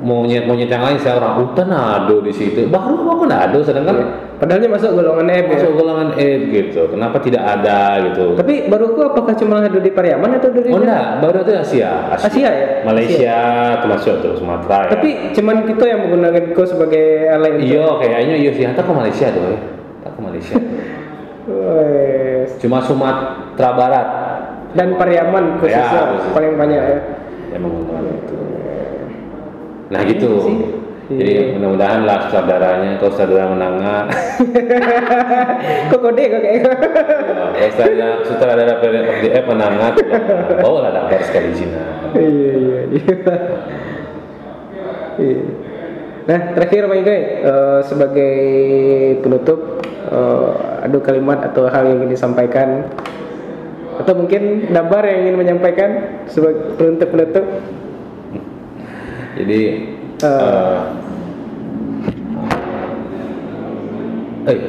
monyet 0.00 0.48
monyet 0.48 0.68
yang 0.68 0.82
lain 0.82 0.96
saya 0.96 1.20
orang 1.20 1.44
hutan 1.44 1.68
aduh 1.68 2.24
di 2.24 2.32
situ 2.32 2.66
baru 2.68 3.28
nggak 3.28 3.42
ada 3.52 3.58
sedangkan 3.60 3.96
Padahalnya 4.40 4.72
masuk 4.72 4.96
golongan 4.96 5.28
F 5.28 5.36
ya. 5.36 5.52
masuk 5.52 5.72
golongan 5.76 6.08
apes 6.16 6.40
gitu 6.48 6.82
kenapa 6.88 7.20
tidak 7.20 7.44
ada 7.44 8.00
gitu 8.08 8.40
Tapi 8.40 8.72
baru 8.72 8.96
aku 8.96 9.00
apakah 9.12 9.36
cuma 9.36 9.60
ada 9.60 9.76
di 9.76 9.92
Pariaman 9.92 10.40
atau 10.40 10.48
di 10.48 10.64
Oh 10.72 10.80
enggak, 10.80 11.20
baru 11.20 11.44
itu 11.44 11.52
Asia. 11.60 12.08
Asia 12.16 12.48
ya? 12.48 12.66
Malaysia 12.80 13.36
termasuk 13.84 14.24
tuh 14.24 14.40
Sumatera 14.40 14.88
ya. 14.88 14.96
Tapi 14.96 15.36
cuman 15.36 15.68
kita 15.68 15.84
yang 15.84 16.00
menggunakan 16.08 16.56
ko 16.56 16.64
sebagai 16.64 17.28
alat 17.28 17.60
iya 17.60 17.84
kayaknya 18.00 18.34
iya 18.40 18.50
sih. 18.56 18.64
Tak 18.64 18.80
ke 18.80 18.92
Malaysia 18.96 19.28
tuh 19.28 19.44
ya. 19.44 19.58
Tak 20.00 20.10
ke 20.16 20.20
Malaysia. 20.24 20.56
Cuma 22.60 22.80
Sumatera 22.80 23.70
Barat 23.76 24.06
dan 24.72 24.96
Pariaman 24.96 25.60
khususnya 25.60 25.84
Ya, 25.84 26.02
khusus. 26.16 26.32
paling 26.32 26.56
banyak 26.56 26.80
ya. 26.80 26.98
yang 27.52 27.60
menggunakan 27.60 28.08
itu. 28.08 28.36
Nah 29.90 30.00
gitu. 30.06 30.30
Iya 30.30 30.46
sih. 30.46 30.58
Jadi 31.10 31.58
mudah-mudahan 31.58 32.06
lah 32.06 32.30
saudaranya, 32.30 32.94
kalau 33.02 33.10
saudara 33.10 33.50
mendengar, 33.50 34.06
Kok 35.90 36.00
kode 36.06 36.22
kok 36.22 36.38
kayak 36.38 36.54
ya, 36.54 36.70
kalau 37.50 37.70
saudara 37.74 38.08
sutradara 38.22 38.74
mendengar, 39.42 39.90
tolong 39.98 40.62
bawa 40.62 40.78
lah 40.86 40.90
dapat 40.94 41.26
sekali 41.26 41.50
sini. 41.50 41.74
Iya 42.14 42.52
iya 42.54 42.80
iya. 42.94 43.14
Iya. 45.18 45.42
Nah 46.30 46.40
terakhir 46.54 46.86
Pak 46.86 46.98
Igai 47.02 47.20
eh, 47.42 47.80
sebagai 47.90 48.34
penutup 49.18 49.82
eh, 50.14 50.50
ada 50.86 50.98
kalimat 51.02 51.42
atau 51.42 51.66
hal 51.66 51.90
yang 51.90 52.06
ingin 52.06 52.14
disampaikan 52.14 52.86
atau 53.98 54.14
mungkin 54.14 54.70
Dabar 54.70 55.04
yang 55.04 55.26
ingin 55.26 55.36
menyampaikan 55.42 56.22
sebagai 56.30 56.78
penutup 56.78 57.08
penutup 57.10 57.44
Jadi 59.38 59.60
Eh. 60.20 60.80
eh, 64.44 64.52
eh, 64.52 64.60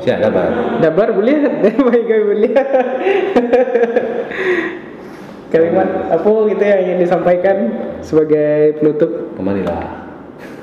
siapa 0.00 0.32
Bang? 0.32 0.80
Dabar 0.80 1.12
boleh 1.12 1.36
Pak 1.84 2.00
Igai 2.00 2.24
boleh 2.24 2.56
kalimat 5.50 5.88
apa 6.08 6.30
gitu 6.48 6.62
yang 6.62 6.78
ingin 6.86 7.02
disampaikan 7.04 7.56
sebagai 8.00 8.80
penutup 8.80 9.36
Kembalilah. 9.36 10.08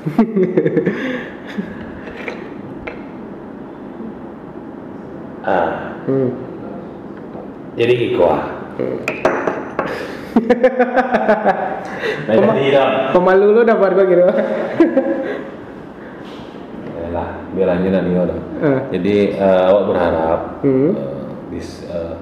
ah, 5.44 5.92
hmm. 6.08 6.32
jadi 7.76 7.94
ikuah. 8.10 8.40
nah, 8.80 8.96
jadi 12.28 12.66
dong. 12.74 12.92
pemalu 13.14 13.46
lu 13.52 13.62
Dabar 13.62 13.90
kok 13.92 14.06
gitu 14.06 14.24
Yalah, 16.98 17.28
belanja 17.56 17.88
dan 17.88 18.04
iyo 18.04 18.22
dah. 18.28 18.40
Eh. 18.60 18.80
Jadi 18.92 19.14
eh, 19.32 19.60
awak 19.64 19.82
berharap 19.88 20.40
Hmm. 20.60 20.92
eh, 20.92 21.24
bis 21.48 21.88
eh, 21.88 22.14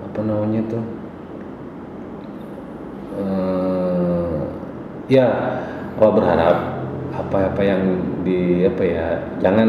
apa 0.00 0.20
namanya 0.24 0.60
tuh? 0.64 0.84
Eh, 3.14 4.38
ya, 5.06 5.28
awak 6.00 6.12
berharap 6.16 6.56
apa-apa 7.14 7.60
yang 7.62 7.82
di 8.24 8.64
apa 8.64 8.82
ya, 8.82 9.06
jangan 9.38 9.68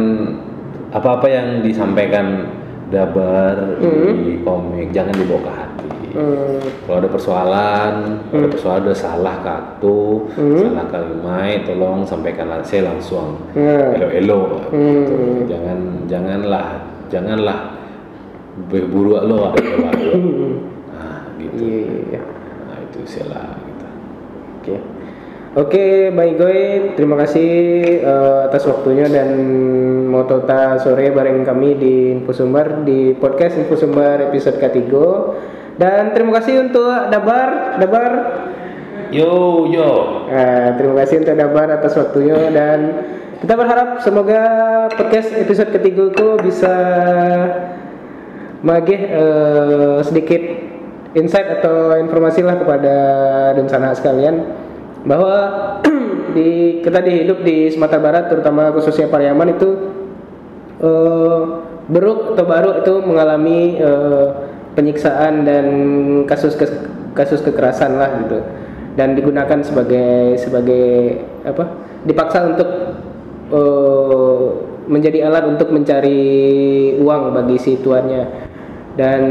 apa-apa 0.89 1.27
yang 1.27 1.47
disampaikan 1.61 2.47
dabar 2.89 3.75
di 3.81 4.39
komik 4.41 4.89
jangan 4.89 5.13
dibawa 5.13 5.41
ke. 5.43 5.64
Hmm. 6.16 6.63
Kalau 6.88 6.97
ada 7.03 7.09
persoalan, 7.11 7.93
kalau 8.32 8.39
ada 8.39 8.49
persoalan 8.49 8.82
ada 8.88 8.95
salah 8.95 9.36
katu, 9.43 10.32
salah 10.32 10.86
kalimat, 10.88 11.68
tolong 11.68 12.07
sampaikan 12.07 12.47
saya 12.63 12.88
langsung. 12.88 13.36
Hmm. 13.51 13.99
Elo-elo. 13.99 14.72
Hmm. 14.72 15.43
Jangan 15.43 15.80
janganlah 16.07 16.68
janganlah 17.11 17.59
berburu 18.72 19.20
lo 19.20 19.51
ada 19.51 19.59
dewa 19.59 19.91
lo. 19.91 20.13
Nah, 20.95 21.20
gitu. 21.36 21.63
Iya. 21.68 22.22
Nah, 22.72 22.78
itu 22.80 22.99
salah 23.03 23.59
gitu. 23.59 23.88
Oke. 24.59 24.76
Oke, 25.55 26.11
baik 26.11 26.36
Goy, 26.36 26.59
terima 26.99 27.16
kasih 27.16 27.51
eh, 28.03 28.39
atas 28.43 28.68
waktunya 28.68 29.07
dan 29.07 29.39
mau 30.11 30.28
tota 30.28 30.76
sore 30.84 31.16
bareng 31.16 31.47
kami 31.47 31.80
di 31.80 31.93
Info 32.11 32.36
Sumber 32.36 32.84
di 32.84 33.16
podcast 33.16 33.55
Info 33.55 33.80
Sumber 33.80 34.20
episode 34.32 34.59
ketiga. 34.59 35.32
Dan 35.76 36.15
terima 36.15 36.39
kasih 36.39 36.71
untuk 36.71 36.88
Dabar, 37.11 37.76
Dabar. 37.84 38.11
Yo 39.11 39.67
yo. 39.67 40.23
Eh, 40.32 40.69
terima 40.80 41.03
kasih 41.03 41.23
untuk 41.23 41.36
Dabar 41.36 41.67
atas 41.67 41.99
waktunya 41.99 42.47
dan 42.55 42.80
kita 43.43 43.53
berharap 43.59 43.99
semoga 43.99 44.41
podcast 44.95 45.36
episode 45.36 45.76
ketiga 45.76 46.15
itu 46.15 46.28
bisa 46.39 46.76
magih 48.63 49.01
eh, 49.03 49.99
sedikit 50.07 50.41
insight 51.11 51.59
atau 51.59 51.99
informasi 51.99 52.41
lah 52.43 52.55
kepada 52.55 52.95
dan 53.59 53.65
sana 53.67 53.91
sekalian 53.91 54.47
bahwa 55.03 55.36
di 56.36 56.80
kita 56.82 57.03
di 57.03 57.23
hidup 57.28 57.43
di 57.43 57.67
Sumatera 57.69 57.99
Barat 57.99 58.26
terutama 58.32 58.71
khususnya 58.71 59.11
Pariaman 59.11 59.59
itu 59.59 59.69
eh, 60.80 61.41
beruk 61.91 62.34
atau 62.34 62.45
baru 62.47 62.71
itu 62.80 62.93
mengalami 63.03 63.76
eh, 63.78 64.28
penyiksaan 64.76 65.47
dan 65.47 65.65
kasus 66.28 66.53
kes- 66.59 66.86
kasus 67.15 67.41
kekerasan 67.41 67.97
lah 67.97 68.21
gitu. 68.28 68.43
Dan 68.95 69.15
digunakan 69.15 69.59
sebagai 69.63 70.39
sebagai 70.39 71.19
apa? 71.43 71.67
Dipaksa 72.07 72.47
untuk 72.47 72.69
eh, 73.51 74.45
menjadi 74.86 75.28
alat 75.28 75.49
untuk 75.49 75.73
mencari 75.73 76.23
uang 77.01 77.34
bagi 77.34 77.57
si 77.57 77.80
tuannya. 77.82 78.23
Dan 78.95 79.21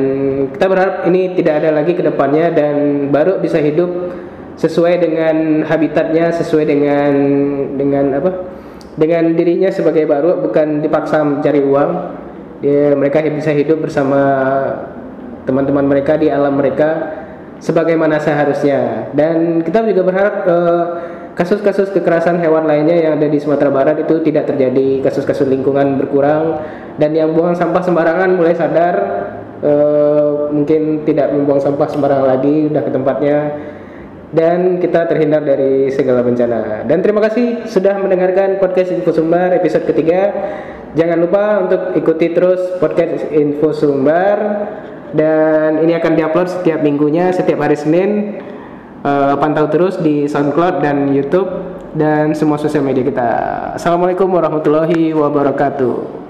kita 0.53 0.69
berharap 0.69 0.97
ini 1.09 1.33
tidak 1.33 1.65
ada 1.65 1.81
lagi 1.81 1.97
ke 1.97 2.05
depannya 2.05 2.53
dan 2.53 3.09
baru 3.09 3.41
bisa 3.41 3.57
hidup 3.57 4.13
sesuai 4.61 5.01
dengan 5.01 5.65
habitatnya 5.65 6.29
sesuai 6.37 6.65
dengan 6.69 7.13
dengan 7.81 8.21
apa? 8.21 8.31
Dengan 8.95 9.33
dirinya 9.33 9.73
sebagai 9.73 10.05
baru 10.05 10.45
bukan 10.45 10.85
dipaksa 10.85 11.25
mencari 11.25 11.65
uang. 11.65 11.91
Dia 12.61 12.93
mereka 12.93 13.25
bisa 13.25 13.51
hidup 13.57 13.81
bersama 13.81 14.21
teman-teman 15.45 15.85
mereka 15.85 16.17
di 16.17 16.29
alam 16.29 16.57
mereka 16.57 17.21
sebagaimana 17.61 18.21
seharusnya 18.21 19.09
dan 19.17 19.65
kita 19.65 19.85
juga 19.89 20.03
berharap 20.05 20.35
eh, 20.45 20.85
kasus-kasus 21.35 21.91
kekerasan 21.91 22.39
hewan 22.39 22.69
lainnya 22.69 22.95
yang 22.95 23.13
ada 23.19 23.27
di 23.27 23.39
Sumatera 23.43 23.71
Barat 23.71 23.97
itu 24.03 24.23
tidak 24.23 24.51
terjadi 24.51 25.03
kasus-kasus 25.03 25.49
lingkungan 25.51 25.99
berkurang 25.99 26.63
dan 26.97 27.11
yang 27.17 27.35
buang 27.35 27.59
sampah 27.59 27.83
sembarangan 27.83 28.37
mulai 28.37 28.55
sadar 28.55 28.95
eh, 29.63 30.31
mungkin 30.53 31.03
tidak 31.09 31.33
membuang 31.35 31.61
sampah 31.63 31.89
sembarangan 31.91 32.27
lagi 32.39 32.71
udah 32.71 32.83
ke 32.83 32.91
tempatnya 32.91 33.39
dan 34.35 34.83
kita 34.83 35.07
terhindar 35.07 35.47
dari 35.47 35.89
segala 35.95 36.27
bencana. 36.27 36.83
Dan 36.85 36.99
terima 37.01 37.23
kasih 37.23 37.71
sudah 37.71 37.95
mendengarkan 38.03 38.59
podcast 38.59 38.91
Info 38.91 39.15
Sumbar 39.15 39.55
episode 39.55 39.87
ketiga. 39.87 40.35
Jangan 40.99 41.19
lupa 41.23 41.63
untuk 41.63 41.95
ikuti 41.95 42.35
terus 42.35 42.59
podcast 42.83 43.31
Info 43.31 43.71
Sumbar 43.71 44.39
dan 45.15 45.81
ini 45.81 45.95
akan 45.95 46.13
diupload 46.19 46.51
setiap 46.51 46.83
minggunya, 46.83 47.31
setiap 47.31 47.63
hari 47.63 47.79
Senin. 47.79 48.43
Eh, 49.05 49.35
pantau 49.37 49.69
terus 49.69 50.01
di 50.01 50.25
SoundCloud 50.25 50.81
dan 50.81 51.13
YouTube 51.13 51.45
dan 51.93 52.33
semua 52.33 52.57
sosial 52.57 52.81
media 52.81 53.05
kita. 53.05 53.31
Assalamualaikum 53.77 54.33
warahmatullahi 54.33 55.13
wabarakatuh. 55.13 56.24